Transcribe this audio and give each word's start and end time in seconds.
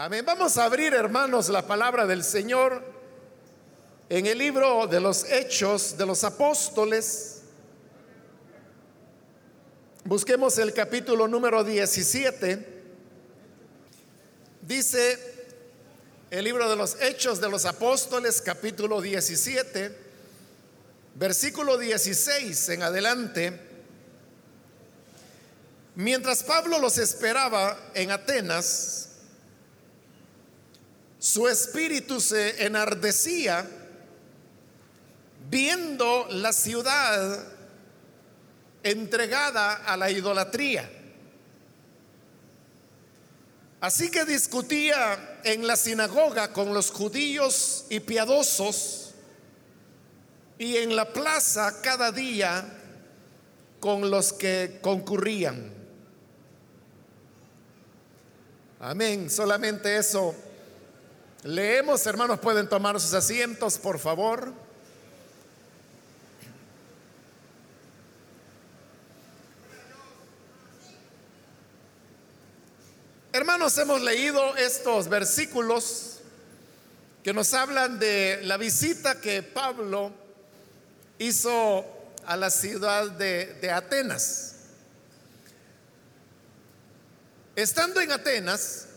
Amén. 0.00 0.24
Vamos 0.24 0.56
a 0.56 0.64
abrir, 0.64 0.94
hermanos, 0.94 1.48
la 1.48 1.66
palabra 1.66 2.06
del 2.06 2.22
Señor 2.22 2.84
en 4.08 4.26
el 4.26 4.38
libro 4.38 4.86
de 4.86 5.00
los 5.00 5.24
Hechos 5.24 5.98
de 5.98 6.06
los 6.06 6.22
Apóstoles. 6.22 7.40
Busquemos 10.04 10.56
el 10.58 10.72
capítulo 10.72 11.26
número 11.26 11.64
17. 11.64 12.82
Dice 14.62 15.18
el 16.30 16.44
libro 16.44 16.70
de 16.70 16.76
los 16.76 16.96
Hechos 17.02 17.40
de 17.40 17.48
los 17.48 17.64
Apóstoles, 17.64 18.40
capítulo 18.40 19.00
17, 19.00 19.98
versículo 21.16 21.76
16 21.76 22.68
en 22.68 22.82
adelante. 22.84 23.60
Mientras 25.96 26.44
Pablo 26.44 26.78
los 26.78 26.98
esperaba 26.98 27.76
en 27.94 28.12
Atenas, 28.12 29.07
su 31.18 31.48
espíritu 31.48 32.20
se 32.20 32.64
enardecía 32.64 33.68
viendo 35.50 36.26
la 36.30 36.52
ciudad 36.52 37.44
entregada 38.82 39.74
a 39.74 39.96
la 39.96 40.10
idolatría. 40.10 40.88
Así 43.80 44.10
que 44.10 44.24
discutía 44.24 45.40
en 45.44 45.66
la 45.66 45.76
sinagoga 45.76 46.52
con 46.52 46.74
los 46.74 46.90
judíos 46.90 47.86
y 47.90 48.00
piadosos 48.00 49.14
y 50.58 50.76
en 50.76 50.96
la 50.96 51.12
plaza 51.12 51.80
cada 51.80 52.10
día 52.10 52.76
con 53.78 54.10
los 54.10 54.32
que 54.32 54.78
concurrían. 54.82 55.72
Amén, 58.80 59.30
solamente 59.30 59.96
eso 59.96 60.34
Leemos, 61.48 62.06
hermanos, 62.06 62.40
pueden 62.40 62.68
tomar 62.68 63.00
sus 63.00 63.14
asientos, 63.14 63.78
por 63.78 63.98
favor. 63.98 64.52
Hermanos, 73.32 73.78
hemos 73.78 74.02
leído 74.02 74.56
estos 74.56 75.08
versículos 75.08 76.18
que 77.24 77.32
nos 77.32 77.54
hablan 77.54 77.98
de 77.98 78.40
la 78.42 78.58
visita 78.58 79.18
que 79.18 79.42
Pablo 79.42 80.12
hizo 81.18 81.82
a 82.26 82.36
la 82.36 82.50
ciudad 82.50 83.10
de, 83.12 83.54
de 83.62 83.70
Atenas. 83.70 84.52
Estando 87.56 88.02
en 88.02 88.12
Atenas, 88.12 88.88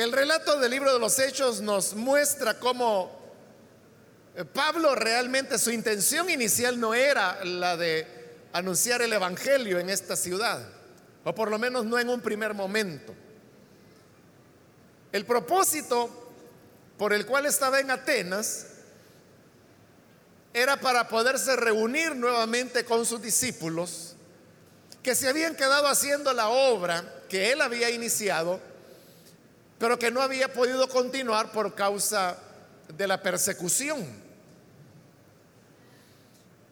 el 0.00 0.12
relato 0.12 0.58
del 0.58 0.70
libro 0.70 0.92
de 0.94 0.98
los 0.98 1.18
Hechos 1.18 1.60
nos 1.60 1.94
muestra 1.94 2.58
cómo 2.58 3.20
eh, 4.34 4.44
Pablo 4.46 4.94
realmente 4.94 5.58
su 5.58 5.70
intención 5.70 6.30
inicial 6.30 6.80
no 6.80 6.94
era 6.94 7.44
la 7.44 7.76
de 7.76 8.06
anunciar 8.52 9.02
el 9.02 9.12
Evangelio 9.12 9.78
en 9.78 9.90
esta 9.90 10.16
ciudad, 10.16 10.66
o 11.22 11.34
por 11.34 11.50
lo 11.50 11.58
menos 11.58 11.84
no 11.84 11.98
en 11.98 12.08
un 12.08 12.20
primer 12.20 12.54
momento. 12.54 13.14
El 15.12 15.26
propósito 15.26 16.32
por 16.96 17.12
el 17.12 17.26
cual 17.26 17.44
estaba 17.44 17.78
en 17.80 17.90
Atenas 17.90 18.68
era 20.54 20.80
para 20.80 21.08
poderse 21.08 21.56
reunir 21.56 22.16
nuevamente 22.16 22.84
con 22.86 23.04
sus 23.04 23.20
discípulos 23.20 24.16
que 25.02 25.14
se 25.14 25.28
habían 25.28 25.54
quedado 25.56 25.88
haciendo 25.88 26.32
la 26.32 26.48
obra 26.48 27.04
que 27.28 27.52
él 27.52 27.60
había 27.60 27.90
iniciado 27.90 28.69
pero 29.80 29.98
que 29.98 30.10
no 30.10 30.20
había 30.20 30.52
podido 30.52 30.86
continuar 30.90 31.52
por 31.52 31.74
causa 31.74 32.36
de 32.94 33.06
la 33.08 33.22
persecución. 33.22 34.06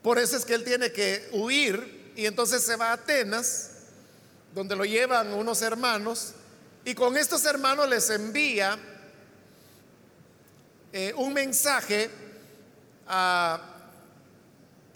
Por 0.02 0.18
eso 0.18 0.36
es 0.36 0.44
que 0.44 0.52
él 0.52 0.62
tiene 0.62 0.92
que 0.92 1.26
huir 1.32 2.12
y 2.16 2.26
entonces 2.26 2.62
se 2.62 2.76
va 2.76 2.90
a 2.90 2.92
Atenas, 2.92 3.70
donde 4.54 4.76
lo 4.76 4.84
llevan 4.84 5.32
unos 5.32 5.62
hermanos, 5.62 6.34
y 6.84 6.94
con 6.94 7.16
estos 7.16 7.46
hermanos 7.46 7.88
les 7.88 8.10
envía 8.10 8.78
eh, 10.92 11.14
un 11.16 11.32
mensaje 11.32 12.10
a, 13.06 13.58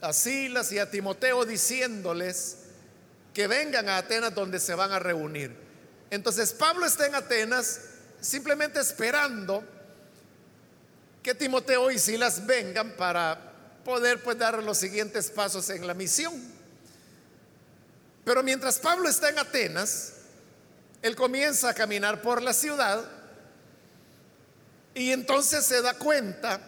a 0.02 0.12
Silas 0.12 0.70
y 0.70 0.78
a 0.78 0.90
Timoteo 0.90 1.46
diciéndoles 1.46 2.58
que 3.32 3.46
vengan 3.46 3.88
a 3.88 3.96
Atenas 3.96 4.34
donde 4.34 4.60
se 4.60 4.74
van 4.74 4.92
a 4.92 4.98
reunir. 4.98 5.56
Entonces 6.10 6.52
Pablo 6.52 6.84
está 6.84 7.06
en 7.06 7.14
Atenas 7.14 7.80
simplemente 8.22 8.80
esperando 8.80 9.62
que 11.22 11.34
Timoteo 11.34 11.90
y 11.90 11.98
Silas 11.98 12.46
vengan 12.46 12.92
para 12.92 13.52
poder 13.84 14.22
pues 14.22 14.38
dar 14.38 14.62
los 14.62 14.78
siguientes 14.78 15.30
pasos 15.30 15.68
en 15.70 15.86
la 15.86 15.92
misión. 15.92 16.32
Pero 18.24 18.42
mientras 18.42 18.78
Pablo 18.78 19.08
está 19.08 19.28
en 19.28 19.38
Atenas, 19.38 20.14
él 21.02 21.16
comienza 21.16 21.70
a 21.70 21.74
caminar 21.74 22.22
por 22.22 22.40
la 22.40 22.52
ciudad 22.52 23.04
y 24.94 25.10
entonces 25.10 25.64
se 25.64 25.82
da 25.82 25.94
cuenta, 25.94 26.60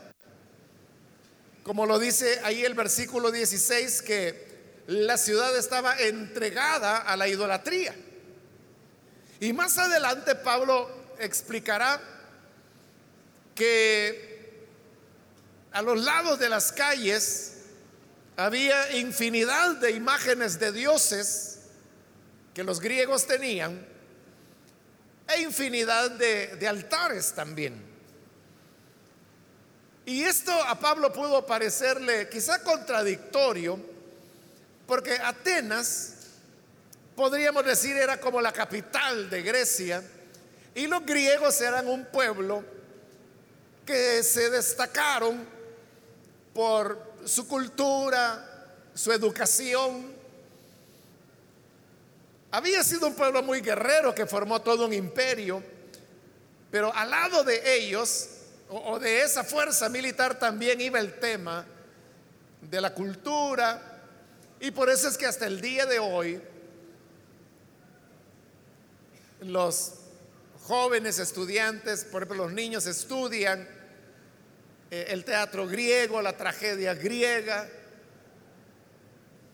como 1.62 1.86
lo 1.86 2.00
dice 2.00 2.40
ahí 2.42 2.64
el 2.64 2.74
versículo 2.74 3.30
16, 3.30 4.02
que 4.02 4.54
la 4.88 5.16
ciudad 5.16 5.56
estaba 5.56 5.96
entregada 5.98 6.98
a 6.98 7.16
la 7.16 7.28
idolatría. 7.28 7.94
Y 9.38 9.52
más 9.52 9.78
adelante 9.78 10.34
Pablo 10.34 11.03
explicará 11.18 12.00
que 13.54 14.66
a 15.72 15.82
los 15.82 16.00
lados 16.02 16.38
de 16.38 16.48
las 16.48 16.72
calles 16.72 17.52
había 18.36 18.96
infinidad 18.96 19.76
de 19.76 19.92
imágenes 19.92 20.58
de 20.58 20.72
dioses 20.72 21.58
que 22.52 22.64
los 22.64 22.80
griegos 22.80 23.26
tenían 23.26 23.86
e 25.28 25.40
infinidad 25.40 26.10
de, 26.12 26.56
de 26.56 26.68
altares 26.68 27.32
también. 27.32 27.94
Y 30.06 30.22
esto 30.22 30.52
a 30.52 30.78
Pablo 30.78 31.12
pudo 31.12 31.46
parecerle 31.46 32.28
quizá 32.28 32.62
contradictorio, 32.62 33.78
porque 34.86 35.12
Atenas, 35.12 36.14
podríamos 37.16 37.64
decir, 37.64 37.96
era 37.96 38.20
como 38.20 38.40
la 38.40 38.52
capital 38.52 39.30
de 39.30 39.42
Grecia, 39.42 40.04
y 40.74 40.86
los 40.86 41.04
griegos 41.06 41.60
eran 41.60 41.88
un 41.88 42.04
pueblo 42.06 42.64
que 43.86 44.22
se 44.22 44.50
destacaron 44.50 45.46
por 46.52 47.14
su 47.24 47.46
cultura, 47.46 48.72
su 48.94 49.12
educación. 49.12 50.12
Había 52.50 52.82
sido 52.82 53.08
un 53.08 53.14
pueblo 53.14 53.42
muy 53.42 53.60
guerrero 53.60 54.14
que 54.14 54.26
formó 54.26 54.62
todo 54.62 54.86
un 54.86 54.92
imperio, 54.92 55.62
pero 56.70 56.92
al 56.94 57.10
lado 57.10 57.44
de 57.44 57.76
ellos, 57.76 58.28
o, 58.68 58.98
de 58.98 59.22
esa 59.22 59.44
fuerza 59.44 59.88
militar, 59.88 60.38
también 60.38 60.80
iba 60.80 60.98
el 60.98 61.18
tema 61.18 61.66
de 62.60 62.80
la 62.80 62.94
cultura, 62.94 64.00
y 64.60 64.70
por 64.70 64.88
eso 64.88 65.08
es 65.08 65.18
que 65.18 65.26
hasta 65.26 65.46
el 65.46 65.60
día 65.60 65.84
de 65.84 65.98
hoy 65.98 66.40
los 69.40 70.03
jóvenes 70.64 71.18
estudiantes, 71.18 72.04
por 72.04 72.22
ejemplo, 72.22 72.44
los 72.44 72.52
niños 72.52 72.86
estudian 72.86 73.68
eh, 74.90 75.06
el 75.08 75.24
teatro 75.24 75.66
griego, 75.66 76.22
la 76.22 76.36
tragedia 76.36 76.94
griega, 76.94 77.68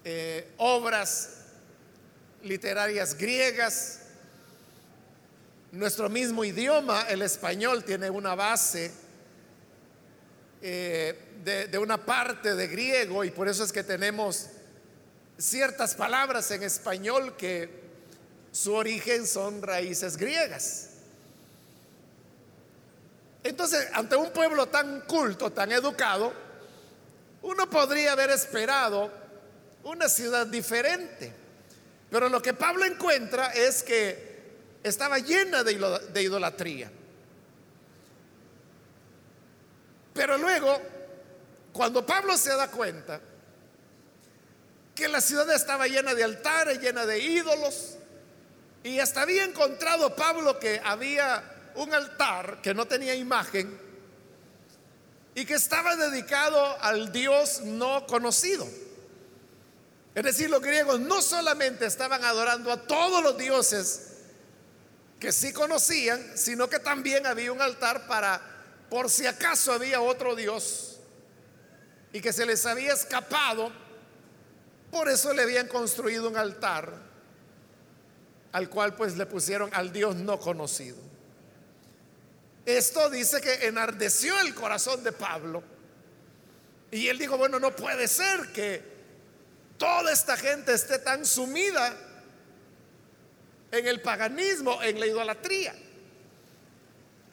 eh, 0.05 0.53
obras 0.59 1.31
literarias 2.45 3.17
griegas. 3.17 4.03
Nuestro 5.73 6.09
mismo 6.09 6.45
idioma, 6.45 7.03
el 7.09 7.23
español, 7.23 7.85
tiene 7.85 8.09
una 8.09 8.37
base 8.37 8.93
eh, 10.63 11.19
de, 11.45 11.67
de 11.67 11.79
una 11.79 12.05
parte 12.05 12.55
de 12.55 12.69
griego 12.69 13.25
y 13.25 13.31
por 13.31 13.49
eso 13.49 13.65
es 13.65 13.73
que 13.73 13.83
tenemos 13.83 14.47
ciertas 15.39 15.97
palabras 15.97 16.51
en 16.53 16.63
español 16.63 17.37
que 17.37 17.81
su 18.53 18.75
origen 18.75 19.27
son 19.27 19.63
raíces 19.63 20.17
griegas. 20.17 20.90
Entonces, 23.43 23.89
ante 23.93 24.17
un 24.17 24.31
pueblo 24.31 24.67
tan 24.67 25.03
culto, 25.03 25.51
tan 25.51 25.73
educado, 25.73 26.33
uno 27.43 27.71
podría 27.71 28.13
haber 28.13 28.31
esperado 28.31 29.11
una 29.85 30.09
ciudad 30.09 30.47
diferente. 30.47 31.33
Pero 32.11 32.29
lo 32.29 32.43
que 32.43 32.53
Pablo 32.53 32.85
encuentra 32.85 33.53
es 33.53 33.83
que 33.83 34.31
estaba 34.83 35.19
llena 35.19 35.63
de 35.63 36.23
idolatría. 36.23 36.91
Pero 40.13 40.37
luego, 40.37 40.81
cuando 41.73 42.05
Pablo 42.05 42.37
se 42.37 42.55
da 42.55 42.71
cuenta 42.71 43.21
que 44.95 45.09
la 45.09 45.21
ciudad 45.21 45.51
estaba 45.55 45.87
llena 45.87 46.15
de 46.15 46.25
altares, 46.25 46.81
llena 46.81 47.07
de 47.07 47.21
ídolos, 47.21 47.97
Y 48.83 48.99
hasta 48.99 49.23
había 49.23 49.45
encontrado 49.45 50.17
Pablo 50.17 50.59
que 50.59 50.81
había 50.83 51.43
un 51.83 51.95
altar 51.95 52.61
que 52.63 52.75
no 52.75 52.87
tenía 52.87 53.15
imagen 53.15 53.79
y 55.35 55.45
que 55.45 55.55
estaba 55.55 55.97
dedicado 55.97 56.81
al 56.83 57.13
Dios 57.13 57.63
no 57.63 58.07
conocido. 58.07 58.67
Es 60.15 60.25
decir, 60.25 60.51
los 60.51 60.61
griegos 60.61 61.01
no 61.01 61.23
solamente 61.23 61.87
estaban 61.87 62.23
adorando 62.25 62.71
a 62.71 62.83
todos 62.83 63.23
los 63.23 63.39
dioses 63.39 64.09
que 65.19 65.33
sí 65.33 65.53
conocían, 65.53 66.37
sino 66.37 66.69
que 66.69 66.81
también 66.81 67.27
había 67.27 67.53
un 67.53 67.63
altar 67.63 68.07
para, 68.07 68.41
por 68.91 69.09
si 69.09 69.27
acaso 69.27 69.73
había 69.73 70.01
otro 70.01 70.35
dios 70.35 70.99
y 72.13 72.21
que 72.21 72.33
se 72.33 72.45
les 72.45 72.67
había 72.67 72.93
escapado, 72.93 73.71
por 74.91 75.09
eso 75.09 75.33
le 75.33 75.43
habían 75.43 75.69
construido 75.69 76.29
un 76.29 76.37
altar 76.37 76.93
al 78.53 78.69
cual 78.69 78.97
pues 78.97 79.17
le 79.17 79.27
pusieron 79.27 79.71
al 79.73 79.93
Dios 79.93 80.17
no 80.17 80.41
conocido. 80.41 81.10
Esto 82.67 83.09
dice 83.11 83.41
que 83.41 83.67
enardeció 83.67 84.39
el 84.41 84.55
corazón 84.55 85.03
de 85.03 85.13
Pablo. 85.13 85.63
Y 86.91 87.09
él 87.09 87.19
dijo, 87.19 87.37
bueno, 87.37 87.59
no 87.59 87.75
puede 87.75 88.09
ser 88.09 88.53
que 88.53 88.83
toda 89.79 90.13
esta 90.13 90.37
gente 90.37 90.75
esté 90.75 90.99
tan 90.99 91.25
sumida 91.25 91.97
en 93.71 93.87
el 93.87 94.01
paganismo, 94.01 94.83
en 94.83 94.99
la 94.99 95.07
idolatría. 95.07 95.75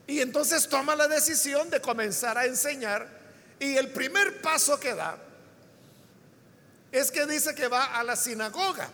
Y 0.05 0.21
entonces 0.21 0.69
toma 0.69 0.95
la 0.95 1.07
decisión 1.07 1.69
de 1.69 1.81
comenzar 1.81 2.37
a 2.37 2.45
enseñar. 2.45 3.07
Y 3.59 3.75
el 3.75 3.89
primer 3.89 4.41
paso 4.41 4.79
que 4.79 4.93
da 4.93 5.17
es 6.91 7.11
que 7.11 7.25
dice 7.25 7.53
que 7.53 7.67
va 7.67 7.97
a 7.97 8.03
la 8.03 8.15
sinagoga. 8.15 8.89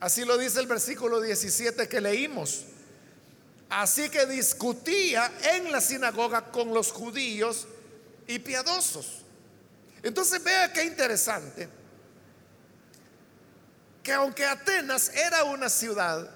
Así 0.00 0.24
lo 0.24 0.38
dice 0.38 0.60
el 0.60 0.66
versículo 0.66 1.20
17 1.20 1.88
que 1.88 2.00
leímos. 2.00 2.64
Así 3.72 4.10
que 4.10 4.26
discutía 4.26 5.32
en 5.54 5.72
la 5.72 5.80
sinagoga 5.80 6.52
con 6.52 6.74
los 6.74 6.92
judíos 6.92 7.66
y 8.26 8.38
piadosos. 8.38 9.22
Entonces 10.02 10.44
vea 10.44 10.70
qué 10.74 10.84
interesante, 10.84 11.70
que 14.02 14.12
aunque 14.12 14.44
Atenas 14.44 15.08
era 15.14 15.44
una 15.44 15.70
ciudad 15.70 16.28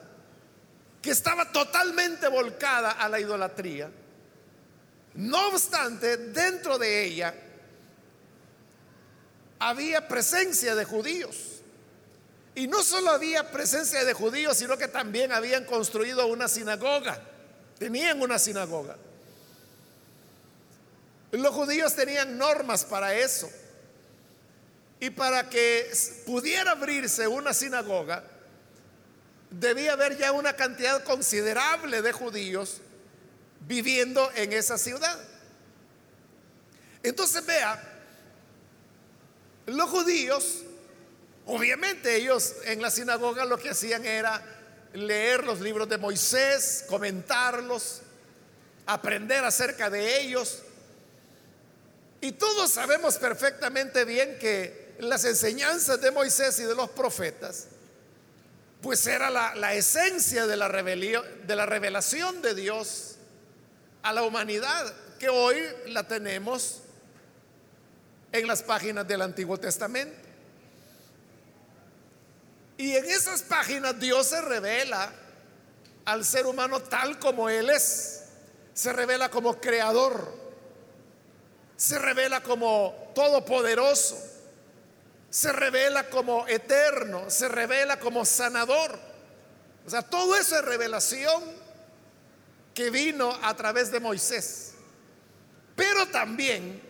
que 1.03 1.11
estaba 1.11 1.53
totalmente 1.53 2.27
volcada 2.29 2.93
a 2.93 3.07
la 3.07 3.21
idolatría, 3.21 3.91
no 5.13 5.49
obstante, 5.49 6.17
dentro 6.17 6.79
de 6.79 7.05
ella 7.05 7.35
había 9.59 10.09
presencia 10.09 10.75
de 10.75 10.87
judíos. 10.87 11.56
Y 12.57 12.67
no 12.69 12.83
solo 12.83 13.11
había 13.11 13.53
presencia 13.53 14.03
de 14.03 14.15
judíos, 14.15 14.57
sino 14.57 14.79
que 14.79 14.89
también 14.89 15.31
habían 15.31 15.67
construido 15.67 16.27
una 16.27 16.49
sinagoga. 16.49 17.23
Tenían 17.79 18.23
una 18.23 18.39
sinagoga. 18.39 18.97
Los 21.33 21.55
judíos 21.55 21.95
tenían 21.95 22.39
normas 22.39 22.83
para 22.83 23.15
eso. 23.15 23.51
Y 24.99 25.11
para 25.11 25.51
que 25.51 25.93
pudiera 26.25 26.71
abrirse 26.71 27.29
una 27.29 27.53
sinagoga, 27.53 28.25
debía 29.51 29.93
haber 29.93 30.17
ya 30.17 30.33
una 30.33 30.57
cantidad 30.57 31.05
considerable 31.05 32.01
de 32.01 32.13
judíos 32.13 32.81
viviendo 33.69 34.31
en 34.35 34.55
esa 34.55 34.79
ciudad. 34.79 35.19
Entonces 37.03 37.45
vea, 37.45 37.83
los 39.67 39.91
judíos 39.91 40.63
Obviamente 41.47 42.17
ellos 42.17 42.57
en 42.65 42.83
la 42.83 42.91
sinagoga 42.91 43.45
lo 43.45 43.57
que 43.57 43.71
hacían 43.71 44.05
era 44.05 44.43
leer 44.93 45.45
los 45.45 45.61
libros 45.61 45.89
de 45.89 45.97
Moisés, 45.97 46.85
comentarlos, 46.89 48.03
aprender 48.87 49.45
acerca 49.45 49.89
de 49.89 50.21
ellos. 50.21 50.63
Y 52.21 52.33
todos 52.33 52.73
sabemos 52.73 53.19
perfectamente 53.19 54.05
bien 54.05 54.39
que 54.41 54.97
las 54.99 55.25
enseñanzas 55.25 56.01
de 56.01 56.11
Moisés 56.11 56.59
y 56.59 56.65
de 56.65 56.75
los 56.75 56.91
profetas, 56.91 57.67
pues 58.83 59.07
era 59.07 59.31
la, 59.31 59.75
esencia 59.75 60.47
de 60.47 60.57
la, 60.57 60.69
de 60.69 61.57
la 61.57 61.67
revelación 61.67 62.43
de 62.43 62.55
Dios 62.55 63.17
a 64.03 64.13
la 64.13 64.23
humanidad, 64.23 64.93
que 65.21 65.29
hoy 65.29 65.57
la 65.87 66.09
tenemos 66.09 66.83
en 68.33 68.47
las 68.49 68.63
páginas 68.63 69.07
del 69.07 69.23
Antiguo 69.23 69.59
Testamento. 69.59 70.26
Y 72.77 72.95
en 72.95 73.05
esas 73.07 73.43
páginas 73.43 73.99
Dios 73.99 74.27
se 74.27 74.41
revela 74.41 75.13
al 76.05 76.25
ser 76.25 76.47
humano 76.47 76.81
tal 76.81 77.19
como 77.19 77.49
Él 77.49 77.71
es. 77.71 78.25
Se 78.75 78.93
revela 78.93 79.31
como 79.31 79.61
creador. 79.61 80.35
Se 81.77 81.99
revela 81.99 82.43
como 82.43 83.13
todopoderoso. 83.15 84.19
Se 85.31 85.53
revela 85.53 86.09
como 86.11 86.47
eterno. 86.47 87.31
Se 87.31 87.49
revela 87.49 87.99
como 87.99 88.25
sanador. 88.25 88.99
O 89.87 89.91
sea, 89.91 90.03
todo 90.03 90.37
eso 90.37 90.57
es 90.57 90.65
revelación 90.65 91.43
que 92.75 92.91
vino 92.91 93.37
a 93.43 93.57
través 93.57 93.91
de 93.91 94.01
Moisés. 94.01 94.75
Pero 95.75 96.07
también 96.09 96.83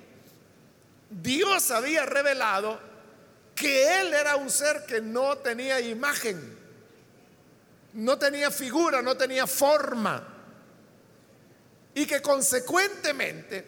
Dios 1.11 1.71
había 1.71 2.05
revelado 2.06 2.81
que 3.56 4.00
él 4.00 4.12
era 4.12 4.37
un 4.37 4.50
ser 4.50 4.85
que 4.85 5.00
no 5.00 5.38
tenía 5.38 5.81
imagen, 5.81 6.56
no 7.94 8.19
tenía 8.19 8.50
figura, 8.50 9.00
no 9.00 9.17
tenía 9.17 9.47
forma, 9.47 10.29
y 11.94 12.06
que 12.06 12.20
consecuentemente 12.20 13.64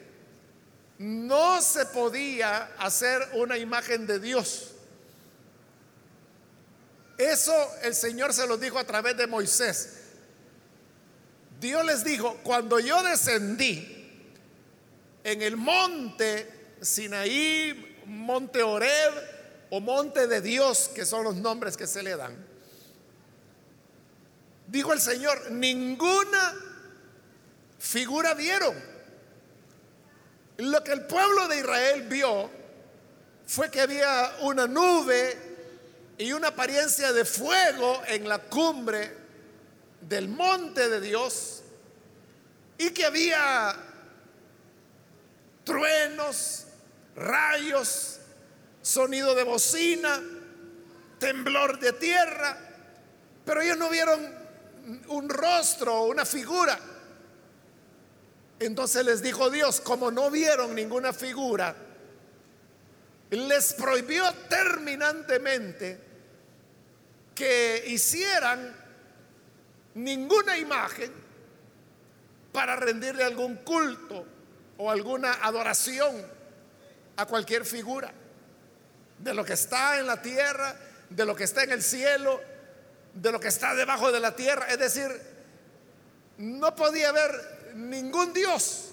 no 0.99 1.61
se 1.61 1.87
podía 1.87 2.75
hacer 2.77 3.19
una 3.33 3.57
imagen 3.57 4.05
de 4.05 4.19
Dios. 4.19 4.71
Eso 7.17 7.53
el 7.81 7.95
Señor 7.95 8.33
se 8.33 8.47
lo 8.47 8.57
dijo 8.57 8.77
a 8.77 8.83
través 8.83 9.17
de 9.17 9.25
Moisés. 9.25 9.95
Dios 11.59 11.83
les 11.83 12.03
dijo, 12.03 12.37
cuando 12.43 12.79
yo 12.79 13.01
descendí 13.03 14.23
en 15.23 15.41
el 15.41 15.57
monte 15.57 16.75
Sinaí, 16.81 18.03
monte 18.05 18.63
Oreb, 18.63 19.38
o 19.69 19.79
monte 19.79 20.27
de 20.27 20.41
Dios, 20.41 20.89
que 20.93 21.05
son 21.05 21.23
los 21.23 21.35
nombres 21.35 21.77
que 21.77 21.87
se 21.87 22.03
le 22.03 22.15
dan. 22.15 22.35
Dijo 24.67 24.93
el 24.93 25.01
Señor, 25.01 25.51
ninguna 25.51 26.53
figura 27.79 28.33
vieron. 28.33 28.75
Lo 30.57 30.83
que 30.83 30.91
el 30.91 31.05
pueblo 31.05 31.47
de 31.47 31.59
Israel 31.59 32.07
vio 32.07 32.49
fue 33.47 33.71
que 33.71 33.81
había 33.81 34.37
una 34.41 34.67
nube 34.67 35.37
y 36.17 36.33
una 36.33 36.49
apariencia 36.49 37.13
de 37.13 37.25
fuego 37.25 38.01
en 38.07 38.27
la 38.27 38.39
cumbre 38.39 39.15
del 40.01 40.27
monte 40.27 40.89
de 40.89 41.01
Dios 41.01 41.63
y 42.77 42.91
que 42.91 43.05
había 43.05 43.75
truenos, 45.63 46.65
rayos, 47.15 48.18
sonido 48.81 49.35
de 49.35 49.43
bocina, 49.43 50.21
temblor 51.19 51.79
de 51.79 51.93
tierra, 51.93 52.57
pero 53.45 53.61
ellos 53.61 53.77
no 53.77 53.89
vieron 53.89 54.19
un 55.07 55.29
rostro 55.29 56.01
o 56.01 56.07
una 56.07 56.25
figura. 56.25 56.79
Entonces 58.59 59.05
les 59.05 59.21
dijo 59.21 59.49
Dios, 59.49 59.81
como 59.81 60.11
no 60.11 60.29
vieron 60.31 60.75
ninguna 60.75 61.13
figura, 61.13 61.75
les 63.29 63.73
prohibió 63.73 64.23
terminantemente 64.49 65.99
que 67.35 67.83
hicieran 67.87 68.75
ninguna 69.93 70.57
imagen 70.57 71.11
para 72.51 72.75
rendirle 72.75 73.23
algún 73.23 73.57
culto 73.57 74.25
o 74.77 74.89
alguna 74.89 75.33
adoración 75.43 76.25
a 77.15 77.25
cualquier 77.25 77.65
figura 77.65 78.13
de 79.19 79.33
lo 79.33 79.45
que 79.45 79.53
está 79.53 79.99
en 79.99 80.07
la 80.07 80.21
tierra, 80.21 80.75
de 81.09 81.25
lo 81.25 81.35
que 81.35 81.43
está 81.43 81.63
en 81.63 81.71
el 81.71 81.83
cielo, 81.83 82.41
de 83.13 83.31
lo 83.31 83.39
que 83.39 83.49
está 83.49 83.75
debajo 83.75 84.11
de 84.11 84.19
la 84.19 84.35
tierra. 84.35 84.67
Es 84.67 84.79
decir, 84.79 85.09
no 86.37 86.75
podía 86.75 87.09
haber 87.09 87.73
ningún 87.75 88.33
Dios 88.33 88.91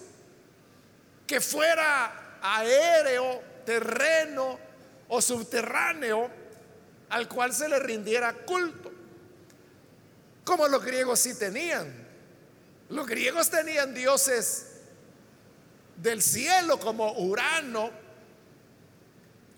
que 1.27 1.41
fuera 1.41 2.39
aéreo, 2.43 3.43
terreno 3.65 4.59
o 5.09 5.21
subterráneo 5.21 6.31
al 7.11 7.29
cual 7.29 7.53
se 7.53 7.69
le 7.69 7.79
rindiera 7.79 8.33
culto. 8.33 8.93
Como 10.45 10.69
los 10.69 10.85
griegos 10.85 11.21
sí 11.21 11.37
tenían. 11.39 12.07
Los 12.89 13.07
griegos 13.07 13.51
tenían 13.51 13.95
dioses 13.95 14.67
del 15.97 16.23
cielo 16.23 16.79
como 16.79 17.13
Urano, 17.13 17.91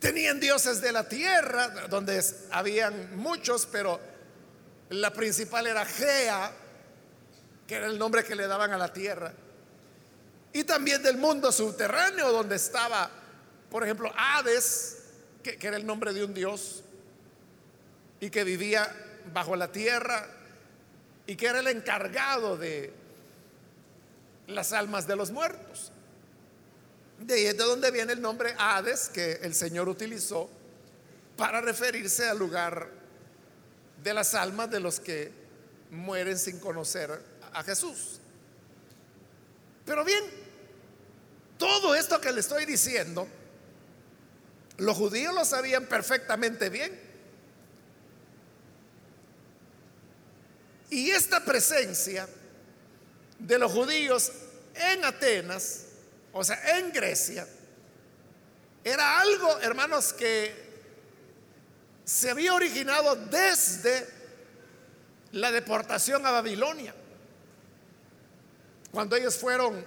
Tenían 0.00 0.38
dioses 0.38 0.80
de 0.80 0.92
la 0.92 1.08
tierra, 1.08 1.68
donde 1.88 2.22
habían 2.50 3.16
muchos, 3.16 3.66
pero 3.66 4.00
La 4.90 5.12
principal 5.12 5.66
era 5.66 5.84
Gea, 5.84 6.50
que 7.66 7.74
era 7.74 7.86
el 7.86 7.98
nombre 7.98 8.24
que 8.24 8.34
le 8.34 8.46
daban 8.46 8.72
a 8.72 8.78
la 8.78 8.90
tierra. 8.90 9.34
Y 10.52 10.64
también 10.64 11.02
del 11.02 11.18
mundo 11.18 11.52
subterráneo, 11.52 12.32
donde 12.32 12.56
estaba, 12.56 13.10
por 13.70 13.84
ejemplo, 13.84 14.10
Hades, 14.16 14.98
que, 15.42 15.58
que 15.58 15.66
era 15.66 15.76
el 15.76 15.84
nombre 15.84 16.14
de 16.14 16.24
un 16.24 16.32
dios, 16.32 16.82
y 18.20 18.30
que 18.30 18.44
vivía 18.44 18.90
bajo 19.32 19.56
la 19.56 19.70
tierra, 19.70 20.26
y 21.26 21.36
que 21.36 21.46
era 21.46 21.58
el 21.58 21.66
encargado 21.66 22.56
de 22.56 22.90
las 24.46 24.72
almas 24.72 25.06
de 25.06 25.16
los 25.16 25.30
muertos. 25.30 25.92
De 27.18 27.34
ahí 27.34 27.46
es 27.46 27.56
de 27.56 27.64
donde 27.64 27.90
viene 27.90 28.12
el 28.12 28.20
nombre 28.20 28.54
Hades 28.58 29.08
que 29.08 29.32
el 29.42 29.54
Señor 29.54 29.88
utilizó 29.88 30.48
para 31.36 31.60
referirse 31.60 32.28
al 32.28 32.38
lugar 32.38 32.90
de 34.02 34.14
las 34.14 34.34
almas 34.34 34.70
de 34.70 34.80
los 34.80 35.00
que 35.00 35.32
mueren 35.90 36.38
sin 36.38 36.60
conocer 36.60 37.20
a 37.52 37.62
Jesús. 37.62 38.20
Pero 39.84 40.04
bien, 40.04 40.22
todo 41.56 41.94
esto 41.94 42.20
que 42.20 42.32
le 42.32 42.40
estoy 42.40 42.66
diciendo, 42.66 43.26
los 44.76 44.96
judíos 44.96 45.34
lo 45.34 45.44
sabían 45.44 45.86
perfectamente 45.86 46.70
bien. 46.70 47.08
Y 50.90 51.10
esta 51.10 51.44
presencia 51.44 52.28
de 53.38 53.58
los 53.58 53.72
judíos 53.72 54.32
en 54.74 55.04
Atenas, 55.04 55.87
o 56.32 56.44
sea, 56.44 56.78
en 56.78 56.92
Grecia, 56.92 57.46
era 58.84 59.20
algo, 59.20 59.58
hermanos, 59.60 60.12
que 60.12 60.68
se 62.04 62.30
había 62.30 62.54
originado 62.54 63.16
desde 63.16 64.06
la 65.32 65.50
deportación 65.50 66.24
a 66.24 66.30
Babilonia, 66.30 66.94
cuando 68.90 69.16
ellos 69.16 69.36
fueron 69.36 69.84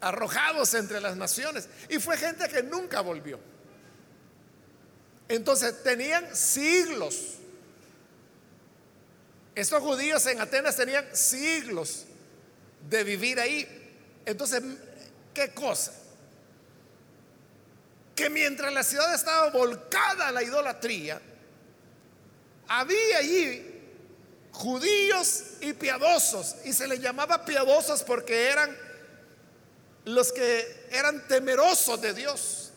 arrojados 0.00 0.72
entre 0.74 1.00
las 1.00 1.16
naciones. 1.16 1.68
Y 1.88 1.98
fue 1.98 2.16
gente 2.16 2.48
que 2.48 2.62
nunca 2.62 3.00
volvió. 3.00 3.38
Entonces 5.28 5.82
tenían 5.82 6.34
siglos. 6.34 7.34
Estos 9.54 9.82
judíos 9.82 10.24
en 10.26 10.40
Atenas 10.40 10.76
tenían 10.76 11.04
siglos 11.14 12.06
de 12.88 13.04
vivir 13.04 13.40
ahí. 13.40 13.66
Entonces, 14.24 14.62
¿qué 15.34 15.52
cosa? 15.52 15.92
Que 18.14 18.30
mientras 18.30 18.72
la 18.72 18.82
ciudad 18.82 19.14
estaba 19.14 19.50
volcada 19.50 20.28
a 20.28 20.32
la 20.32 20.42
idolatría, 20.42 21.20
había 22.68 23.18
allí 23.18 23.74
judíos 24.52 25.42
y 25.60 25.74
piadosos, 25.74 26.56
y 26.64 26.72
se 26.72 26.88
les 26.88 27.00
llamaba 27.00 27.44
piadosos 27.44 28.02
porque 28.02 28.48
eran 28.48 28.76
los 30.06 30.32
que 30.32 30.86
eran 30.90 31.26
temerosos 31.28 32.00
de 32.00 32.14
Dios. 32.14 32.72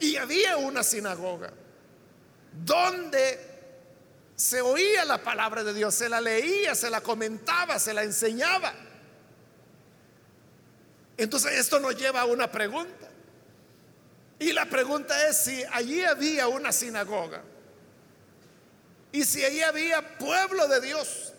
Y 0.00 0.16
había 0.16 0.56
una 0.56 0.82
sinagoga 0.82 1.52
donde 2.64 3.52
se 4.34 4.60
oía 4.60 5.04
la 5.04 5.22
palabra 5.22 5.62
de 5.62 5.72
Dios, 5.72 5.94
se 5.94 6.08
la 6.08 6.20
leía, 6.20 6.74
se 6.74 6.90
la 6.90 7.00
comentaba, 7.00 7.78
se 7.78 7.94
la 7.94 8.02
enseñaba. 8.02 8.74
Entonces 11.16 11.52
esto 11.52 11.78
nos 11.78 11.96
lleva 11.96 12.22
a 12.22 12.24
una 12.24 12.50
pregunta. 12.50 13.08
Y 14.38 14.52
la 14.52 14.66
pregunta 14.66 15.28
es 15.28 15.36
si 15.36 15.62
allí 15.72 16.02
había 16.02 16.48
una 16.48 16.72
sinagoga 16.72 17.42
y 19.12 19.24
si 19.24 19.44
allí 19.44 19.62
había 19.62 20.18
pueblo 20.18 20.66
de 20.66 20.80
Dios 20.80 21.32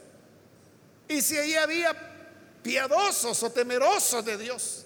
y 1.09 1.21
si 1.21 1.37
allí 1.37 1.55
había 1.55 1.93
piadosos 2.61 3.43
o 3.43 3.51
temerosos 3.51 4.23
de 4.23 4.37
Dios 4.37 4.85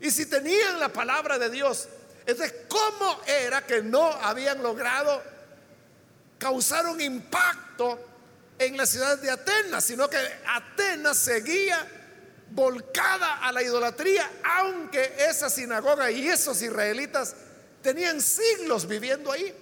y 0.00 0.10
si 0.10 0.26
tenían 0.26 0.78
la 0.78 0.90
palabra 0.90 1.38
de 1.38 1.50
Dios. 1.50 1.88
Entonces, 2.24 2.54
¿cómo 2.68 3.20
era 3.26 3.66
que 3.66 3.82
no 3.82 4.12
habían 4.12 4.62
logrado 4.62 5.22
causar 6.38 6.86
un 6.86 7.00
impacto 7.00 7.98
en 8.58 8.76
la 8.76 8.86
ciudad 8.86 9.18
de 9.18 9.30
Atenas, 9.30 9.84
sino 9.84 10.08
que 10.08 10.18
Atenas 10.46 11.18
seguía 11.18 11.86
volcada 12.50 13.46
a 13.46 13.52
la 13.52 13.62
idolatría, 13.62 14.30
aunque 14.58 15.14
esa 15.18 15.50
sinagoga 15.50 16.10
y 16.10 16.28
esos 16.28 16.60
israelitas 16.62 17.34
tenían 17.82 18.20
siglos 18.20 18.86
viviendo 18.86 19.30
ahí. 19.32 19.54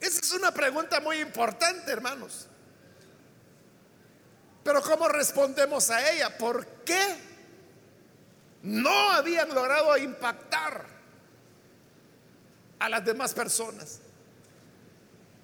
Esa 0.00 0.20
es 0.20 0.32
una 0.32 0.52
pregunta 0.52 1.00
muy 1.00 1.18
importante, 1.18 1.90
hermanos. 1.90 2.46
Pero 4.62 4.82
¿cómo 4.82 5.08
respondemos 5.08 5.90
a 5.90 6.10
ella? 6.10 6.36
¿Por 6.36 6.66
qué 6.84 7.16
no 8.62 9.12
habían 9.12 9.54
logrado 9.54 9.96
impactar 9.96 10.84
a 12.78 12.88
las 12.88 13.04
demás 13.04 13.32
personas? 13.32 14.00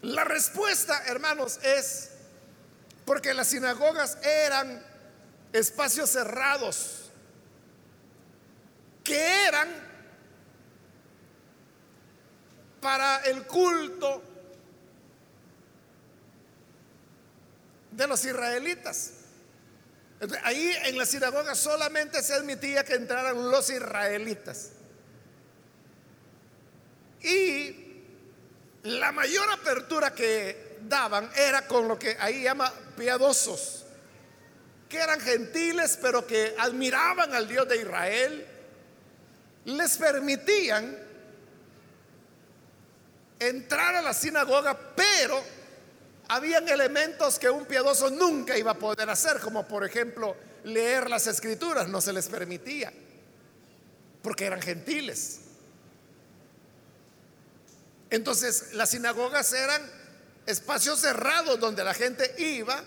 La 0.03 0.25
respuesta, 0.25 1.05
hermanos, 1.07 1.61
es 1.63 2.11
porque 3.05 3.35
las 3.35 3.49
sinagogas 3.49 4.19
eran 4.23 4.85
espacios 5.53 6.11
cerrados 6.11 7.11
que 9.05 9.47
eran 9.47 9.69
para 12.81 13.19
el 13.25 13.47
culto 13.47 14.23
de 17.93 18.07
los 18.07 18.25
israelitas. 18.25 19.13
Ahí 20.45 20.73
en 20.85 20.99
la 20.99 21.07
sinagoga 21.07 21.55
solamente 21.55 22.23
se 22.23 22.35
admitía 22.35 22.85
que 22.85 22.95
entraran 22.95 23.51
los 23.51 23.71
israelitas. 23.71 24.71
Y 27.21 27.82
la 28.85 29.13
mayor 29.13 29.51
apertura 29.53 30.15
que 30.15 30.79
daban 30.89 31.31
era 31.37 31.67
con 31.67 31.87
lo 31.87 31.99
que 31.99 32.17
ahí 32.19 32.43
llama 32.43 32.73
piadosos, 32.97 33.85
que 34.89 34.99
eran 34.99 35.21
gentiles 35.21 35.99
pero 36.01 36.27
que 36.27 36.55
admiraban 36.59 37.33
al 37.35 37.49
Dios 37.49 37.69
de 37.69 37.77
Israel, 37.77 38.47
les 39.65 39.97
permitían 39.97 40.99
entrar 43.39 43.95
a 43.97 44.03
la 44.03 44.15
sinagoga, 44.15 44.77
pero 44.97 45.43
habían 46.29 46.69
elementos 46.69 47.39
que 47.39 47.51
un 47.51 47.65
piadoso 47.65 48.11
nunca 48.11 48.57
iba 48.57 48.73
a 48.73 48.79
poder 48.79 49.09
hacer, 49.11 49.39
como 49.41 49.67
por 49.67 49.85
ejemplo 49.85 50.37
leer 50.65 51.09
las 51.09 51.27
escrituras, 51.27 51.89
no 51.89 52.01
se 52.01 52.13
les 52.13 52.29
permitía, 52.29 52.93
porque 54.23 54.47
eran 54.47 54.61
gentiles. 54.61 55.42
Entonces 58.13 58.75
las 58.75 58.91
sinagogas 58.91 59.55
eran 59.55 59.83
espacios 60.45 61.01
cerrados 61.01 61.59
donde 61.59 61.83
la 61.83 61.95
gente 61.95 62.35
iba 62.37 62.85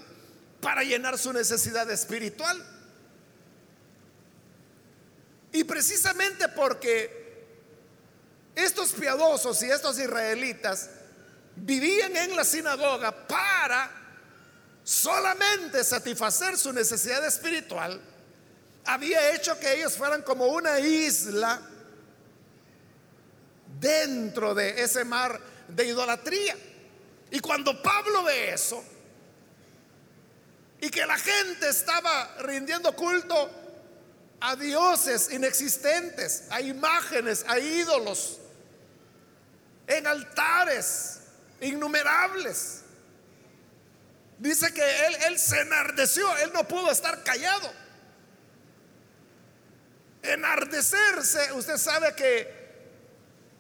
para 0.62 0.84
llenar 0.84 1.18
su 1.18 1.34
necesidad 1.34 1.90
espiritual. 1.90 2.64
Y 5.52 5.64
precisamente 5.64 6.48
porque 6.50 7.44
estos 8.54 8.92
piadosos 8.92 9.64
y 9.64 9.72
estos 9.72 9.98
israelitas 9.98 10.92
vivían 11.56 12.16
en 12.18 12.36
la 12.36 12.44
sinagoga 12.44 13.26
para 13.28 13.90
solamente 14.84 15.84
satisfacer 15.84 16.56
su 16.56 16.72
necesidad 16.72 17.26
espiritual, 17.26 18.00
había 18.86 19.34
hecho 19.34 19.58
que 19.60 19.74
ellos 19.74 19.96
fueran 19.98 20.22
como 20.22 20.46
una 20.46 20.80
isla 20.80 21.60
dentro 23.86 24.56
de 24.56 24.82
ese 24.82 25.06
mar 25.06 25.40
de 25.68 25.86
idolatría. 25.86 26.58
Y 27.30 27.40
cuando 27.40 27.80
Pablo 27.84 28.24
ve 28.24 28.52
eso, 28.52 28.84
y 30.82 30.90
que 30.90 31.06
la 31.06 31.18
gente 31.18 31.70
estaba 31.70 32.36
rindiendo 32.40 32.96
culto 32.96 33.52
a 34.40 34.56
dioses 34.56 35.32
inexistentes, 35.32 36.46
a 36.50 36.62
imágenes, 36.62 37.46
a 37.48 37.60
ídolos, 37.60 38.40
en 39.88 40.08
altares, 40.08 41.20
innumerables. 41.62 42.82
Dice 44.40 44.74
que 44.74 45.06
él, 45.06 45.16
él 45.28 45.40
se 45.40 45.62
enardeció, 45.62 46.36
él 46.38 46.52
no 46.54 46.68
pudo 46.68 46.92
estar 46.92 47.24
callado. 47.24 47.72
Enardecerse, 50.24 51.54
usted 51.54 51.78
sabe 51.78 52.14
que 52.16 52.55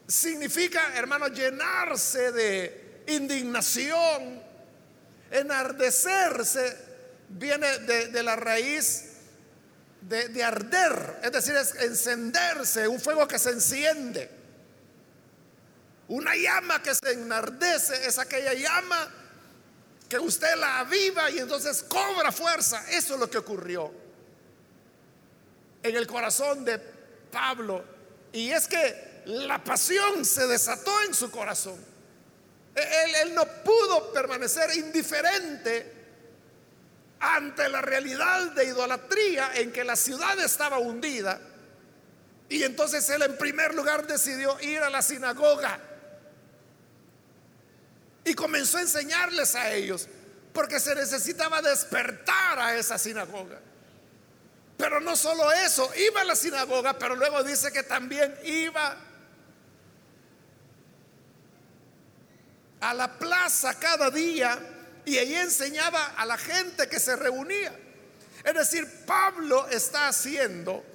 significa, 0.07 0.95
hermano, 0.95 1.27
llenarse 1.27 2.31
de 2.31 3.03
indignación. 3.07 4.43
Enardecerse 5.31 6.77
viene 7.29 7.79
de, 7.79 8.07
de 8.07 8.23
la 8.23 8.35
raíz 8.35 9.15
de, 10.01 10.29
de 10.29 10.43
arder, 10.43 11.19
es 11.23 11.31
decir, 11.31 11.55
es 11.55 11.75
encenderse, 11.75 12.87
un 12.87 12.99
fuego 12.99 13.27
que 13.27 13.39
se 13.39 13.49
enciende. 13.49 14.29
Una 16.07 16.35
llama 16.35 16.81
que 16.83 16.93
se 16.93 17.13
enardece 17.13 18.05
es 18.05 18.19
aquella 18.19 18.53
llama 18.53 19.11
que 20.07 20.19
usted 20.19 20.55
la 20.57 20.81
aviva 20.81 21.31
y 21.31 21.39
entonces 21.39 21.83
cobra 21.83 22.31
fuerza. 22.31 22.85
Eso 22.91 23.15
es 23.15 23.19
lo 23.19 23.29
que 23.29 23.39
ocurrió 23.39 23.91
en 25.81 25.95
el 25.95 26.05
corazón 26.05 26.63
de 26.63 26.77
Pablo. 27.31 27.83
Y 28.31 28.51
es 28.51 28.67
que 28.67 29.14
la 29.25 29.63
pasión 29.63 30.25
se 30.25 30.47
desató 30.47 31.01
en 31.03 31.13
su 31.13 31.31
corazón. 31.31 31.77
Él, 32.75 33.15
él 33.23 33.35
no 33.35 33.45
pudo 33.63 34.11
permanecer 34.11 34.75
indiferente 34.75 35.93
ante 37.19 37.69
la 37.69 37.81
realidad 37.81 38.51
de 38.51 38.65
idolatría 38.65 39.51
en 39.55 39.71
que 39.71 39.83
la 39.83 39.95
ciudad 39.95 40.37
estaba 40.39 40.77
hundida. 40.77 41.39
Y 42.49 42.63
entonces 42.63 43.09
él 43.09 43.23
en 43.23 43.37
primer 43.37 43.73
lugar 43.73 44.05
decidió 44.05 44.59
ir 44.61 44.79
a 44.79 44.89
la 44.89 45.01
sinagoga 45.01 45.79
y 48.23 48.33
comenzó 48.33 48.79
a 48.79 48.81
enseñarles 48.81 49.55
a 49.55 49.71
ellos, 49.71 50.07
porque 50.51 50.79
se 50.79 50.95
necesitaba 50.95 51.61
despertar 51.61 52.59
a 52.59 52.75
esa 52.75 52.97
sinagoga. 52.97 53.59
Pero 54.77 54.99
no 54.99 55.15
solo 55.15 55.51
eso, 55.51 55.89
iba 55.95 56.21
a 56.21 56.25
la 56.25 56.35
sinagoga, 56.35 56.97
pero 56.97 57.15
luego 57.15 57.43
dice 57.43 57.71
que 57.71 57.83
también 57.83 58.35
iba 58.43 58.97
a 62.85 62.93
la 62.93 63.11
plaza 63.11 63.73
cada 63.79 64.11
día 64.11 64.59
y 65.05 65.17
ahí 65.17 65.33
enseñaba 65.33 66.13
a 66.17 66.23
la 66.23 66.37
gente 66.37 66.87
que 66.87 66.99
se 66.99 67.15
reunía. 67.15 67.75
Es 68.43 68.53
decir, 68.53 68.87
Pablo 69.07 69.67
está 69.69 70.07
haciendo 70.07 70.85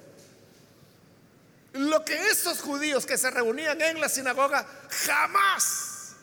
lo 1.73 2.05
que 2.05 2.29
esos 2.29 2.61
judíos 2.61 3.05
que 3.05 3.17
se 3.17 3.29
reunían 3.29 3.81
en 3.81 3.99
la 3.99 4.07
sinagoga 4.07 4.65
jamás 4.89 6.13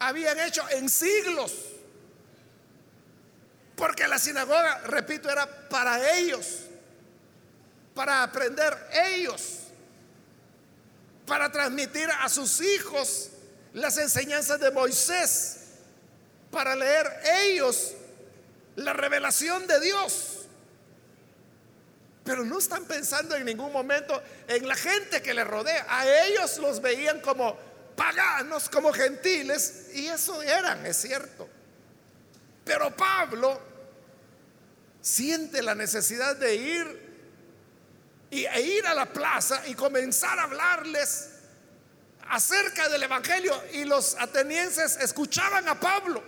habían 0.00 0.40
hecho 0.40 0.68
en 0.70 0.88
siglos. 0.88 1.52
Porque 3.76 4.08
la 4.08 4.18
sinagoga, 4.18 4.78
repito, 4.86 5.30
era 5.30 5.46
para 5.68 6.16
ellos, 6.18 6.64
para 7.94 8.24
aprender 8.24 8.76
ellos, 8.92 9.58
para 11.26 11.50
transmitir 11.52 12.08
a 12.10 12.28
sus 12.28 12.60
hijos 12.60 13.30
las 13.74 13.98
enseñanzas 13.98 14.60
de 14.60 14.70
Moisés, 14.70 15.56
para 16.50 16.74
leer 16.74 17.06
ellos 17.44 17.94
la 18.76 18.92
revelación 18.92 19.66
de 19.66 19.80
Dios. 19.80 20.46
Pero 22.24 22.44
no 22.44 22.58
están 22.58 22.84
pensando 22.84 23.34
en 23.36 23.44
ningún 23.44 23.72
momento 23.72 24.22
en 24.46 24.66
la 24.68 24.74
gente 24.74 25.22
que 25.22 25.34
les 25.34 25.46
rodea. 25.46 25.86
A 25.88 26.06
ellos 26.24 26.58
los 26.58 26.80
veían 26.80 27.20
como 27.20 27.56
paganos, 27.96 28.68
como 28.68 28.92
gentiles, 28.92 29.88
y 29.94 30.06
eso 30.06 30.42
eran, 30.42 30.84
es 30.86 30.96
cierto. 30.96 31.48
Pero 32.64 32.94
Pablo 32.94 33.60
siente 35.00 35.62
la 35.62 35.74
necesidad 35.74 36.36
de 36.36 36.54
ir 36.54 37.10
e 38.30 38.60
ir 38.60 38.86
a 38.86 38.94
la 38.94 39.06
plaza 39.12 39.66
y 39.66 39.74
comenzar 39.74 40.38
a 40.38 40.44
hablarles 40.44 41.29
acerca 42.30 42.88
del 42.88 43.02
Evangelio. 43.02 43.62
Y 43.72 43.84
los 43.84 44.16
atenienses 44.18 44.96
escuchaban 44.96 45.68
a 45.68 45.78
Pablo 45.78 46.22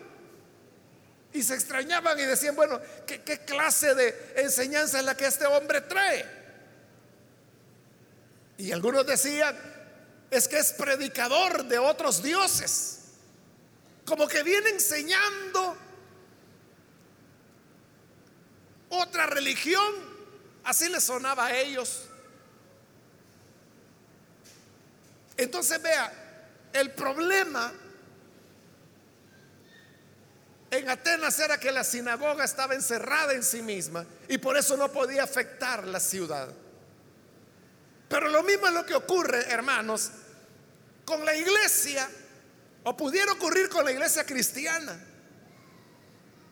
y 1.33 1.43
se 1.43 1.55
extrañaban 1.55 2.19
y 2.19 2.23
decían, 2.23 2.55
bueno, 2.55 2.81
¿qué, 3.07 3.41
clase 3.47 3.95
de 3.95 4.35
enseñanza 4.37 4.99
es 4.99 5.05
la 5.05 5.17
que 5.17 5.27
este 5.27 5.47
hombre 5.47 5.81
trae? 5.83 6.43
Y 8.59 8.71
algunos 8.71 9.07
decían, 9.07 9.57
es 10.31 10.47
que 10.47 10.59
es 10.59 10.73
predicador 10.73 11.65
de 11.65 11.79
otros 11.79 12.23
dioses. 12.23 12.99
Como 14.05 14.27
que 14.29 14.43
viene 14.43 14.71
enseñando 14.71 15.77
otra 18.91 19.27
religión. 19.27 20.13
Así 20.65 20.89
les 20.89 21.05
sonaba 21.05 21.47
a 21.47 21.57
ellos. 21.57 22.09
Entonces 25.37 25.81
vea, 25.83 26.13
el 26.73 26.91
problema 26.93 27.73
en 30.71 30.89
Atenas 30.89 31.39
era 31.39 31.59
que 31.59 31.71
la 31.71 31.85
sinagoga 31.85 32.45
estaba 32.45 32.75
encerrada 32.75 33.35
en 33.35 33.43
sí 33.43 33.61
misma 33.61 34.07
y 34.29 34.39
por 34.39 34.57
eso 34.57 34.77
no 34.77 34.91
podía 34.91 35.25
afectar 35.25 35.87
la 35.87 36.01
ciudad. 36.01 36.49
Pero 38.09 38.29
lo 38.29 38.43
mismo 38.43 38.67
es 38.67 38.73
lo 38.73 38.85
que 38.87 38.95
ocurre, 38.95 39.51
hermanos, 39.51 40.11
con 41.05 41.25
la 41.25 41.35
iglesia, 41.35 42.09
o 42.85 42.97
pudiera 42.97 43.33
ocurrir 43.33 43.69
con 43.69 43.85
la 43.85 43.93
iglesia 43.93 44.25
cristiana. 44.25 44.99